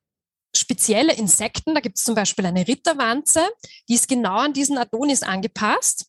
spezielle 0.55 1.15
Insekten. 1.15 1.75
Da 1.75 1.81
gibt 1.81 1.99
es 1.99 2.05
zum 2.05 2.15
Beispiel 2.15 2.47
eine 2.47 2.67
Ritterwanze, 2.67 3.49
die 3.89 3.95
ist 3.95 4.09
genau 4.09 4.39
an 4.39 4.53
diesen 4.53 4.79
Adonis 4.79 5.23
angepasst. 5.23 6.07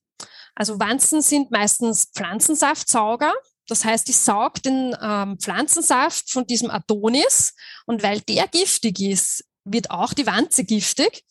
Also 0.56 0.80
Wanzen 0.80 1.22
sind 1.22 1.52
meistens 1.52 2.10
Pflanzensaftsauger. 2.14 3.34
Das 3.68 3.86
heißt, 3.86 4.08
die 4.08 4.14
saugt 4.14 4.66
den 4.66 4.96
ähm, 5.02 5.38
Pflanzensaft 5.40 6.30
von 6.30 6.46
diesem 6.46 6.70
Adonis 6.70 7.54
und 7.86 8.04
weil 8.04 8.20
der 8.22 8.48
giftig 8.48 9.00
ist, 9.00 9.46
wird 9.64 9.92
auch 9.92 10.14
die 10.14 10.26
Wanze 10.26 10.64
giftig 10.66 11.24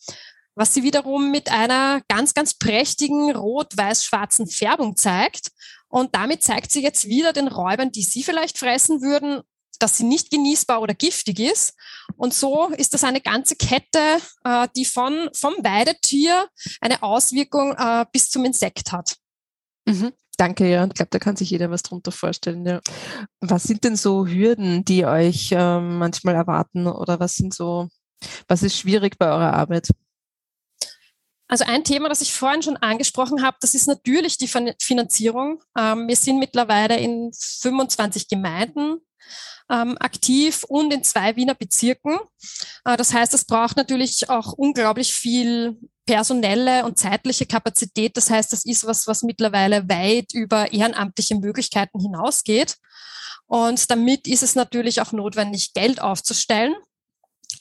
was 0.55 0.73
sie 0.73 0.83
wiederum 0.83 1.31
mit 1.31 1.51
einer 1.51 2.01
ganz, 2.07 2.33
ganz 2.33 2.53
prächtigen 2.53 3.35
rot-weiß-schwarzen 3.35 4.47
Färbung 4.47 4.95
zeigt. 4.97 5.51
Und 5.87 6.15
damit 6.15 6.43
zeigt 6.43 6.71
sie 6.71 6.81
jetzt 6.81 7.07
wieder 7.07 7.33
den 7.33 7.47
Räubern, 7.47 7.91
die 7.91 8.03
sie 8.03 8.23
vielleicht 8.23 8.57
fressen 8.57 9.01
würden, 9.01 9.41
dass 9.79 9.97
sie 9.97 10.03
nicht 10.03 10.29
genießbar 10.29 10.81
oder 10.81 10.93
giftig 10.93 11.39
ist. 11.39 11.73
Und 12.15 12.33
so 12.33 12.67
ist 12.69 12.93
das 12.93 13.03
eine 13.03 13.21
ganze 13.21 13.55
Kette, 13.55 14.19
äh, 14.43 14.67
die 14.75 14.85
von, 14.85 15.29
vom 15.33 15.53
Weidetier 15.63 16.47
eine 16.79 17.01
Auswirkung 17.03 17.73
äh, 17.77 18.05
bis 18.11 18.29
zum 18.29 18.45
Insekt 18.45 18.91
hat. 18.91 19.17
Mhm. 19.85 20.11
Danke, 20.37 20.69
ja. 20.69 20.85
Ich 20.85 20.93
glaube, 20.93 21.09
da 21.11 21.19
kann 21.19 21.35
sich 21.35 21.49
jeder 21.49 21.69
was 21.71 21.83
drunter 21.83 22.11
vorstellen. 22.11 22.65
Ja. 22.65 22.79
Was 23.41 23.63
sind 23.63 23.83
denn 23.83 23.95
so 23.95 24.27
Hürden, 24.27 24.85
die 24.85 25.05
euch 25.05 25.51
äh, 25.51 25.79
manchmal 25.79 26.35
erwarten 26.35 26.87
oder 26.87 27.19
was 27.19 27.35
sind 27.35 27.53
so, 27.53 27.89
was 28.47 28.63
ist 28.63 28.77
schwierig 28.77 29.17
bei 29.17 29.27
eurer 29.27 29.53
Arbeit? 29.53 29.89
Also 31.51 31.65
ein 31.65 31.83
Thema, 31.83 32.07
das 32.07 32.21
ich 32.21 32.31
vorhin 32.31 32.61
schon 32.61 32.77
angesprochen 32.77 33.43
habe, 33.43 33.57
das 33.59 33.75
ist 33.75 33.85
natürlich 33.85 34.37
die 34.37 34.47
Finanzierung. 34.47 35.61
Ähm, 35.77 36.07
wir 36.07 36.15
sind 36.15 36.39
mittlerweile 36.39 36.97
in 36.97 37.29
25 37.33 38.29
Gemeinden 38.29 39.01
ähm, 39.69 39.97
aktiv 39.99 40.63
und 40.63 40.93
in 40.93 41.03
zwei 41.03 41.35
Wiener 41.35 41.53
Bezirken. 41.53 42.17
Äh, 42.85 42.95
das 42.95 43.13
heißt, 43.13 43.33
es 43.33 43.43
braucht 43.43 43.75
natürlich 43.75 44.29
auch 44.29 44.53
unglaublich 44.53 45.13
viel 45.13 45.77
personelle 46.05 46.85
und 46.85 46.97
zeitliche 46.97 47.45
Kapazität. 47.45 48.15
Das 48.15 48.29
heißt, 48.29 48.53
das 48.53 48.63
ist 48.63 48.87
was, 48.87 49.05
was 49.07 49.21
mittlerweile 49.21 49.89
weit 49.89 50.33
über 50.33 50.71
ehrenamtliche 50.71 51.35
Möglichkeiten 51.35 51.99
hinausgeht. 51.99 52.77
Und 53.45 53.91
damit 53.91 54.25
ist 54.25 54.43
es 54.43 54.55
natürlich 54.55 55.01
auch 55.01 55.11
notwendig, 55.11 55.73
Geld 55.73 56.01
aufzustellen. 56.01 56.73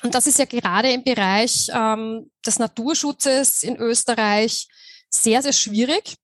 Und 0.02 0.14
das 0.14 0.26
ist 0.26 0.38
ja 0.38 0.44
gerade 0.44 0.90
im 0.90 1.04
Bereich 1.04 1.68
ähm, 1.72 2.30
des 2.44 2.58
Naturschutzes 2.58 3.62
in 3.62 3.76
Österreich 3.76 4.68
sehr, 5.10 5.42
sehr 5.42 5.52
schwierig. 5.52 6.14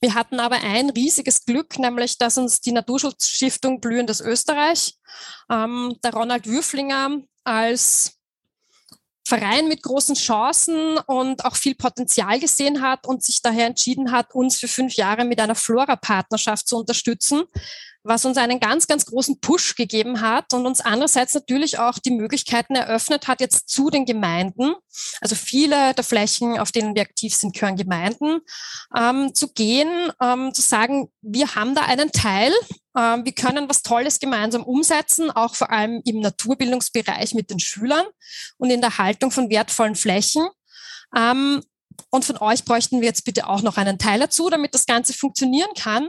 Wir 0.00 0.14
hatten 0.14 0.40
aber 0.40 0.56
ein 0.56 0.90
riesiges 0.90 1.44
Glück, 1.44 1.78
nämlich 1.78 2.18
dass 2.18 2.36
uns 2.36 2.60
die 2.60 2.72
Naturschutzstiftung 2.72 3.80
Blühendes 3.80 4.20
Österreich, 4.20 4.96
ähm, 5.48 5.96
der 6.02 6.12
Ronald 6.12 6.46
Würflinger 6.46 7.18
als 7.44 8.18
Verein 9.24 9.68
mit 9.68 9.82
großen 9.82 10.16
Chancen 10.16 10.98
und 10.98 11.44
auch 11.44 11.54
viel 11.54 11.76
Potenzial 11.76 12.40
gesehen 12.40 12.82
hat 12.82 13.06
und 13.06 13.22
sich 13.22 13.40
daher 13.40 13.66
entschieden 13.66 14.10
hat, 14.10 14.34
uns 14.34 14.58
für 14.58 14.68
fünf 14.68 14.94
Jahre 14.94 15.24
mit 15.24 15.40
einer 15.40 15.54
Flora-Partnerschaft 15.54 16.66
zu 16.66 16.78
unterstützen, 16.78 17.44
was 18.04 18.24
uns 18.24 18.36
einen 18.36 18.60
ganz, 18.60 18.86
ganz 18.86 19.06
großen 19.06 19.40
Push 19.40 19.76
gegeben 19.76 20.20
hat 20.20 20.52
und 20.54 20.66
uns 20.66 20.80
andererseits 20.80 21.34
natürlich 21.34 21.78
auch 21.78 21.98
die 21.98 22.10
Möglichkeiten 22.10 22.74
eröffnet 22.74 23.28
hat, 23.28 23.40
jetzt 23.40 23.68
zu 23.68 23.90
den 23.90 24.04
Gemeinden, 24.04 24.74
also 25.20 25.34
viele 25.34 25.94
der 25.94 26.04
Flächen, 26.04 26.58
auf 26.58 26.72
denen 26.72 26.94
wir 26.94 27.02
aktiv 27.02 27.34
sind, 27.34 27.54
gehören 27.54 27.76
Gemeinden, 27.76 28.40
ähm, 28.96 29.34
zu 29.34 29.52
gehen, 29.52 30.12
ähm, 30.20 30.52
zu 30.52 30.62
sagen, 30.62 31.10
wir 31.20 31.54
haben 31.54 31.74
da 31.74 31.82
einen 31.82 32.10
Teil, 32.12 32.52
ähm, 32.96 33.24
wir 33.24 33.32
können 33.32 33.68
was 33.68 33.82
Tolles 33.82 34.18
gemeinsam 34.18 34.64
umsetzen, 34.64 35.30
auch 35.30 35.54
vor 35.54 35.70
allem 35.70 36.02
im 36.04 36.20
Naturbildungsbereich 36.20 37.34
mit 37.34 37.50
den 37.50 37.60
Schülern 37.60 38.06
und 38.58 38.70
in 38.70 38.80
der 38.80 38.98
Haltung 38.98 39.30
von 39.30 39.48
wertvollen 39.48 39.94
Flächen. 39.94 40.46
Ähm, 41.16 41.62
und 42.10 42.24
von 42.24 42.36
euch 42.38 42.64
bräuchten 42.64 43.00
wir 43.00 43.08
jetzt 43.08 43.24
bitte 43.24 43.48
auch 43.48 43.62
noch 43.62 43.76
einen 43.76 43.98
Teil 43.98 44.20
dazu, 44.20 44.50
damit 44.50 44.74
das 44.74 44.86
Ganze 44.86 45.12
funktionieren 45.12 45.70
kann. 45.76 46.08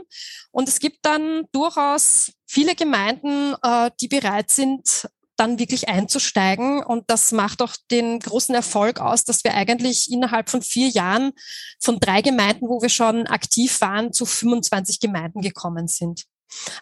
Und 0.50 0.68
es 0.68 0.78
gibt 0.78 0.98
dann 1.02 1.44
durchaus 1.52 2.32
viele 2.46 2.74
Gemeinden, 2.74 3.54
äh, 3.62 3.90
die 4.00 4.08
bereit 4.08 4.50
sind, 4.50 5.08
dann 5.36 5.58
wirklich 5.58 5.88
einzusteigen. 5.88 6.82
Und 6.82 7.04
das 7.08 7.32
macht 7.32 7.62
auch 7.62 7.74
den 7.90 8.20
großen 8.20 8.54
Erfolg 8.54 9.00
aus, 9.00 9.24
dass 9.24 9.44
wir 9.44 9.54
eigentlich 9.54 10.10
innerhalb 10.10 10.48
von 10.50 10.62
vier 10.62 10.88
Jahren 10.88 11.32
von 11.80 11.98
drei 11.98 12.22
Gemeinden, 12.22 12.68
wo 12.68 12.80
wir 12.82 12.88
schon 12.88 13.26
aktiv 13.26 13.80
waren, 13.80 14.12
zu 14.12 14.26
25 14.26 15.00
Gemeinden 15.00 15.40
gekommen 15.40 15.88
sind. 15.88 16.24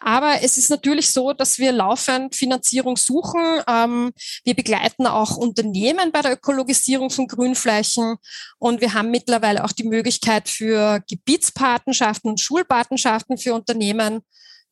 Aber 0.01 0.43
es 0.43 0.59
ist 0.59 0.71
natürlich 0.71 1.11
so, 1.11 1.33
dass 1.33 1.59
wir 1.59 1.73
laufend 1.73 2.35
Finanzierung 2.35 2.97
suchen. 2.97 3.61
Ähm, 3.69 4.13
wir 4.45 4.55
begleiten 4.55 5.07
auch 5.07 5.37
Unternehmen 5.37 6.13
bei 6.13 6.23
der 6.23 6.33
Ökologisierung 6.33 7.11
von 7.11 7.27
Grünflächen 7.27 8.17
und 8.59 8.81
wir 8.81 8.95
haben 8.95 9.11
mittlerweile 9.11 9.65
auch 9.65 9.73
die 9.73 9.85
Möglichkeit 9.85 10.49
für 10.49 11.03
Gebietspatenschaften 11.09 12.31
und 12.31 12.41
Schulpatenschaften 12.41 13.39
für 13.39 13.55
Unternehmen 13.55 14.23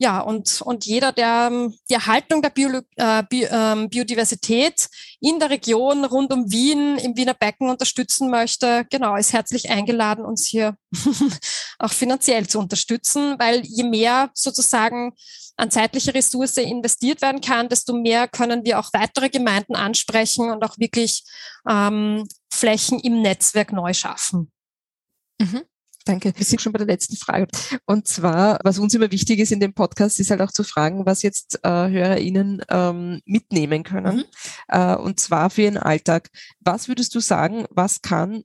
ja, 0.03 0.21
und, 0.21 0.63
und 0.63 0.87
jeder, 0.87 1.13
der 1.13 1.51
ähm, 1.53 1.77
die 1.91 1.95
Erhaltung 1.95 2.41
der 2.41 2.49
Bio, 2.49 2.81
äh, 2.97 3.23
Bio, 3.29 3.47
äh, 3.47 3.87
Biodiversität 3.87 4.89
in 5.21 5.39
der 5.39 5.51
Region 5.51 6.07
rund 6.07 6.33
um 6.33 6.51
Wien, 6.51 6.97
im 6.97 7.19
Wiener 7.19 7.35
Becken 7.35 7.69
unterstützen 7.69 8.31
möchte, 8.31 8.87
genau, 8.91 9.15
ist 9.17 9.35
herzlich 9.35 9.69
eingeladen, 9.69 10.25
uns 10.25 10.47
hier 10.47 10.75
auch 11.79 11.93
finanziell 11.93 12.49
zu 12.49 12.59
unterstützen, 12.59 13.39
weil 13.39 13.61
je 13.67 13.85
mehr 13.85 14.31
sozusagen 14.33 15.13
an 15.59 15.71
zeitliche 15.71 16.15
Ressource 16.15 16.57
investiert 16.57 17.21
werden 17.21 17.43
kann, 17.43 17.69
desto 17.69 17.93
mehr 17.93 18.27
können 18.27 18.65
wir 18.65 18.79
auch 18.79 18.89
weitere 18.95 19.29
Gemeinden 19.29 19.77
ansprechen 19.77 20.51
und 20.51 20.65
auch 20.65 20.79
wirklich 20.79 21.25
ähm, 21.69 22.27
Flächen 22.51 23.01
im 23.01 23.21
Netzwerk 23.21 23.71
neu 23.71 23.93
schaffen. 23.93 24.51
Mhm. 25.39 25.61
Danke. 26.11 26.33
Wir 26.35 26.45
sind 26.45 26.61
schon 26.61 26.73
bei 26.73 26.79
der 26.79 26.89
letzten 26.89 27.15
Frage. 27.15 27.47
Und 27.87 28.09
zwar, 28.09 28.59
was 28.65 28.81
uns 28.81 28.93
immer 28.95 29.13
wichtig 29.13 29.39
ist 29.39 29.53
in 29.53 29.61
dem 29.61 29.75
Podcast, 29.75 30.19
ist 30.19 30.33
halt 30.33 30.41
auch 30.41 30.51
zu 30.51 30.65
fragen, 30.65 31.07
was 31.07 31.23
jetzt 31.23 31.61
äh, 31.63 31.69
HörerInnen 31.69 32.63
ähm, 32.69 33.21
mitnehmen 33.27 33.85
können. 33.85 34.17
Mhm. 34.17 34.25
Äh, 34.67 34.97
und 34.97 35.21
zwar 35.21 35.51
für 35.51 35.63
ihren 35.63 35.77
Alltag. 35.77 36.31
Was 36.59 36.89
würdest 36.89 37.15
du 37.15 37.21
sagen, 37.21 37.65
was 37.71 38.03
kann 38.03 38.43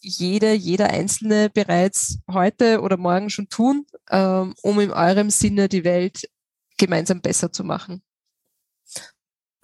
jede, 0.00 0.52
jeder 0.52 0.90
Einzelne 0.90 1.48
bereits 1.48 2.18
heute 2.28 2.80
oder 2.80 2.96
morgen 2.96 3.30
schon 3.30 3.48
tun, 3.48 3.86
ähm, 4.10 4.54
um 4.62 4.80
in 4.80 4.90
eurem 4.90 5.30
Sinne 5.30 5.68
die 5.68 5.84
Welt 5.84 6.28
gemeinsam 6.76 7.20
besser 7.20 7.52
zu 7.52 7.62
machen? 7.62 8.02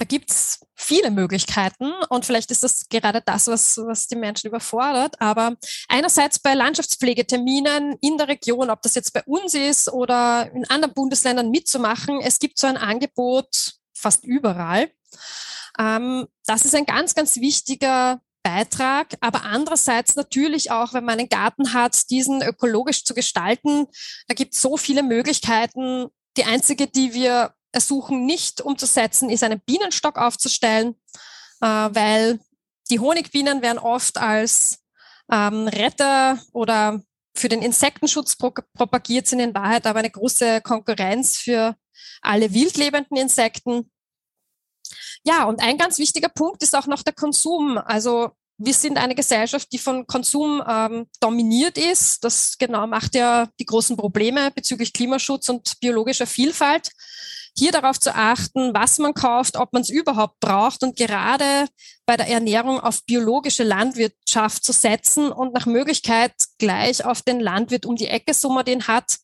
Da 0.03 0.07
gibt's 0.07 0.67
viele 0.75 1.13
Möglichkeiten 1.13 1.93
und 2.09 2.25
vielleicht 2.25 2.51
ist 2.51 2.65
das 2.65 2.89
gerade 2.89 3.23
das, 3.25 3.47
was, 3.47 3.79
was 3.79 4.09
die 4.09 4.17
Menschen 4.17 4.49
überfordert. 4.49 5.15
Aber 5.21 5.55
einerseits 5.89 6.41
bei 6.41 6.55
Landschaftspflegeterminen 6.55 7.99
in 8.01 8.19
der 8.19 8.27
Region, 8.27 8.69
ob 8.69 8.83
das 8.83 8.97
jetzt 8.97 9.13
bei 9.13 9.23
uns 9.27 9.55
ist 9.55 9.89
oder 9.93 10.51
in 10.53 10.69
anderen 10.69 10.93
Bundesländern 10.93 11.53
mitzumachen, 11.53 12.21
es 12.21 12.41
gibt 12.41 12.59
so 12.59 12.67
ein 12.67 12.77
Angebot 12.77 13.75
fast 13.95 14.25
überall. 14.25 14.91
Ähm, 15.79 16.27
das 16.47 16.65
ist 16.65 16.75
ein 16.75 16.87
ganz, 16.87 17.15
ganz 17.15 17.37
wichtiger 17.37 18.21
Beitrag, 18.43 19.15
aber 19.21 19.45
andererseits 19.45 20.17
natürlich 20.17 20.73
auch, 20.73 20.95
wenn 20.95 21.05
man 21.05 21.21
einen 21.21 21.29
Garten 21.29 21.75
hat, 21.75 22.11
diesen 22.11 22.43
ökologisch 22.43 23.05
zu 23.05 23.15
gestalten. 23.15 23.87
Da 24.27 24.35
gibt 24.35 24.55
es 24.55 24.63
so 24.63 24.77
viele 24.77 25.05
Möglichkeiten. 25.05 26.09
Die 26.37 26.45
einzige, 26.45 26.89
die 26.89 27.15
wir 27.15 27.55
ersuchen 27.73 28.27
nicht 28.27 28.61
umzusetzen, 28.61 29.31
ist 29.31 29.43
einen 29.43 29.61
Bienenstock 29.61 30.19
aufzustellen, 30.19 30.95
äh, 31.61 31.67
weil 31.67 32.39
die 32.91 33.01
Honigbienen 33.01 33.63
werden 33.63 33.79
oft 33.79 34.19
als 34.19 34.81
ähm, 35.31 35.69
Retter 35.69 36.39
oder 36.53 37.03
für 37.35 37.49
den 37.49 37.63
Insektenschutz 37.63 38.37
pro 38.37 38.53
propagiert, 38.75 39.27
sind 39.27 39.41
in 39.41 39.55
Wahrheit 39.55 39.87
aber 39.87 40.01
eine 40.01 40.11
große 40.11 40.61
Konkurrenz 40.61 41.39
für 41.39 41.75
alle 42.21 42.53
wildlebenden 42.53 43.17
Insekten. 43.17 43.91
Ja, 45.25 45.45
und 45.45 45.61
ein 45.63 45.79
ganz 45.79 45.99
wichtiger 45.99 46.29
Punkt 46.29 46.63
ist 46.63 46.77
auch 46.77 46.87
noch 46.87 47.03
der 47.03 47.15
Konsum. 47.15 47.79
Also 47.79 48.33
wir 48.59 48.75
sind 48.75 48.99
eine 48.99 49.15
Gesellschaft, 49.15 49.69
die 49.73 49.79
von 49.79 50.07
Konsum 50.07 50.63
ähm, 50.69 51.07
dominiert 51.21 51.79
ist. 51.79 52.23
Das 52.25 52.59
genau 52.59 52.87
macht 52.87 53.15
ja 53.15 53.49
die 53.59 53.65
großen 53.65 53.97
Probleme 53.97 54.51
bezüglich 54.51 54.93
Klimaschutz 54.93 55.49
und 55.49 55.81
biologischer 55.81 56.27
Vielfalt 56.27 56.91
hier 57.57 57.73
darauf 57.73 58.01
zu 58.01 58.15
achten, 58.15 58.73
was 58.75 58.99
man 58.99 59.15
kauft, 59.15 59.57
ob 59.57 59.73
man 59.73 59.83
es 59.83 59.91
überhaupt 59.91 60.41
braucht 60.41 60.83
und 60.83 60.97
gerade 60.97 61.67
bei 62.07 62.17
der 62.17 62.29
Ernährung 62.29 62.81
auf 62.81 63.05
biologische 63.05 63.63
Landwirtschaft 63.63 64.65
zu 64.65 64.73
setzen 64.73 65.31
und 65.31 65.53
nach 65.53 65.67
Möglichkeit 65.67 66.33
gleich 66.59 67.05
auf 67.05 67.23
den 67.23 67.41
Landwirt 67.41 67.85
um 67.85 67.97
die 67.97 68.09
Ecke, 68.09 68.35
so 68.35 68.51
man 68.51 68.65
den 68.65 68.87
hat. 68.87 69.19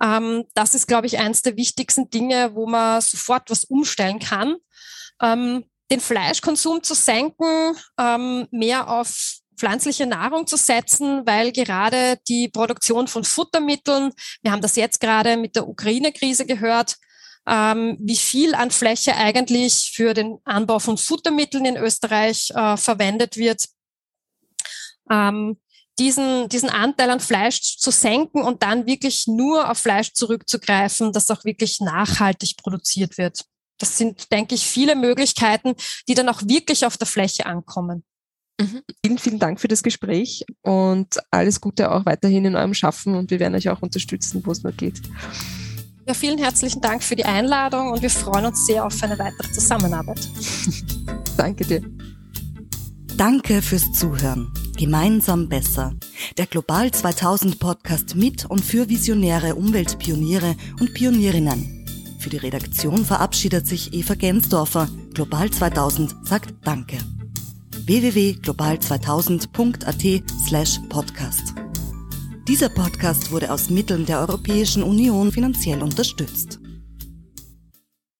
Ähm, 0.00 0.44
das 0.54 0.74
ist, 0.74 0.86
glaube 0.86 1.06
ich, 1.06 1.18
eines 1.18 1.42
der 1.42 1.56
wichtigsten 1.56 2.10
Dinge, 2.10 2.54
wo 2.54 2.66
man 2.66 3.00
sofort 3.00 3.50
was 3.50 3.64
umstellen 3.64 4.18
kann. 4.18 4.56
Ähm, 5.20 5.64
den 5.90 6.00
Fleischkonsum 6.00 6.82
zu 6.82 6.94
senken, 6.94 7.74
ähm, 7.98 8.46
mehr 8.50 8.90
auf 8.90 9.38
pflanzliche 9.56 10.06
Nahrung 10.06 10.46
zu 10.46 10.56
setzen, 10.56 11.26
weil 11.26 11.52
gerade 11.52 12.18
die 12.28 12.48
Produktion 12.48 13.08
von 13.08 13.24
Futtermitteln, 13.24 14.12
wir 14.42 14.52
haben 14.52 14.62
das 14.62 14.76
jetzt 14.76 15.00
gerade 15.00 15.36
mit 15.36 15.56
der 15.56 15.68
Ukraine-Krise 15.68 16.46
gehört, 16.46 16.96
ähm, 17.46 17.96
wie 18.00 18.16
viel 18.16 18.54
an 18.54 18.70
Fläche 18.70 19.16
eigentlich 19.16 19.92
für 19.94 20.14
den 20.14 20.38
Anbau 20.44 20.78
von 20.78 20.98
Futtermitteln 20.98 21.64
in 21.64 21.76
Österreich 21.76 22.50
äh, 22.54 22.76
verwendet 22.76 23.36
wird. 23.36 23.68
Ähm, 25.10 25.58
diesen, 25.98 26.48
diesen 26.48 26.70
Anteil 26.70 27.10
an 27.10 27.20
Fleisch 27.20 27.78
zu 27.78 27.90
senken 27.90 28.42
und 28.42 28.62
dann 28.62 28.86
wirklich 28.86 29.26
nur 29.26 29.70
auf 29.70 29.78
Fleisch 29.78 30.12
zurückzugreifen, 30.12 31.12
das 31.12 31.30
auch 31.30 31.44
wirklich 31.44 31.80
nachhaltig 31.80 32.56
produziert 32.56 33.18
wird. 33.18 33.44
Das 33.78 33.96
sind, 33.96 34.30
denke 34.32 34.54
ich, 34.54 34.66
viele 34.66 34.96
Möglichkeiten, 34.96 35.74
die 36.08 36.14
dann 36.14 36.28
auch 36.28 36.42
wirklich 36.44 36.84
auf 36.84 36.96
der 36.96 37.06
Fläche 37.06 37.46
ankommen. 37.46 38.04
Mhm. 38.60 38.82
Vielen, 39.04 39.18
vielen 39.18 39.38
Dank 39.38 39.60
für 39.60 39.68
das 39.68 39.82
Gespräch 39.82 40.44
und 40.62 41.18
alles 41.30 41.60
Gute 41.60 41.92
auch 41.92 42.04
weiterhin 42.06 42.44
in 42.44 42.56
eurem 42.56 42.74
Schaffen 42.74 43.14
und 43.14 43.30
wir 43.30 43.38
werden 43.38 43.54
euch 43.54 43.68
auch 43.68 43.82
unterstützen, 43.82 44.42
wo 44.44 44.50
es 44.50 44.64
nur 44.64 44.72
geht. 44.72 45.00
Ja, 46.08 46.14
vielen 46.14 46.38
herzlichen 46.38 46.80
Dank 46.80 47.02
für 47.02 47.16
die 47.16 47.26
Einladung 47.26 47.92
und 47.92 48.00
wir 48.00 48.08
freuen 48.08 48.46
uns 48.46 48.64
sehr 48.64 48.82
auf 48.82 49.02
eine 49.02 49.18
weitere 49.18 49.52
Zusammenarbeit. 49.52 50.26
Danke 51.36 51.66
dir. 51.66 51.82
Danke 53.18 53.60
fürs 53.60 53.92
Zuhören. 53.92 54.50
Gemeinsam 54.78 55.50
besser. 55.50 55.92
Der 56.38 56.46
Global 56.46 56.90
2000 56.90 57.58
Podcast 57.58 58.16
mit 58.16 58.46
und 58.46 58.64
für 58.64 58.88
visionäre 58.88 59.54
Umweltpioniere 59.54 60.56
und 60.80 60.94
Pionierinnen. 60.94 61.84
Für 62.18 62.30
die 62.30 62.38
Redaktion 62.38 63.04
verabschiedet 63.04 63.66
sich 63.66 63.92
Eva 63.92 64.14
Gensdorfer. 64.14 64.88
Global 65.12 65.50
2000 65.50 66.26
sagt 66.26 66.54
Danke. 66.64 66.96
www.global2000.at 67.84 70.22
slash 70.46 70.80
podcast. 70.88 71.52
Dieser 72.48 72.70
Podcast 72.70 73.30
wurde 73.30 73.52
aus 73.52 73.68
Mitteln 73.68 74.06
der 74.06 74.20
Europäischen 74.20 74.82
Union 74.82 75.30
finanziell 75.30 75.82
unterstützt. 75.82 76.57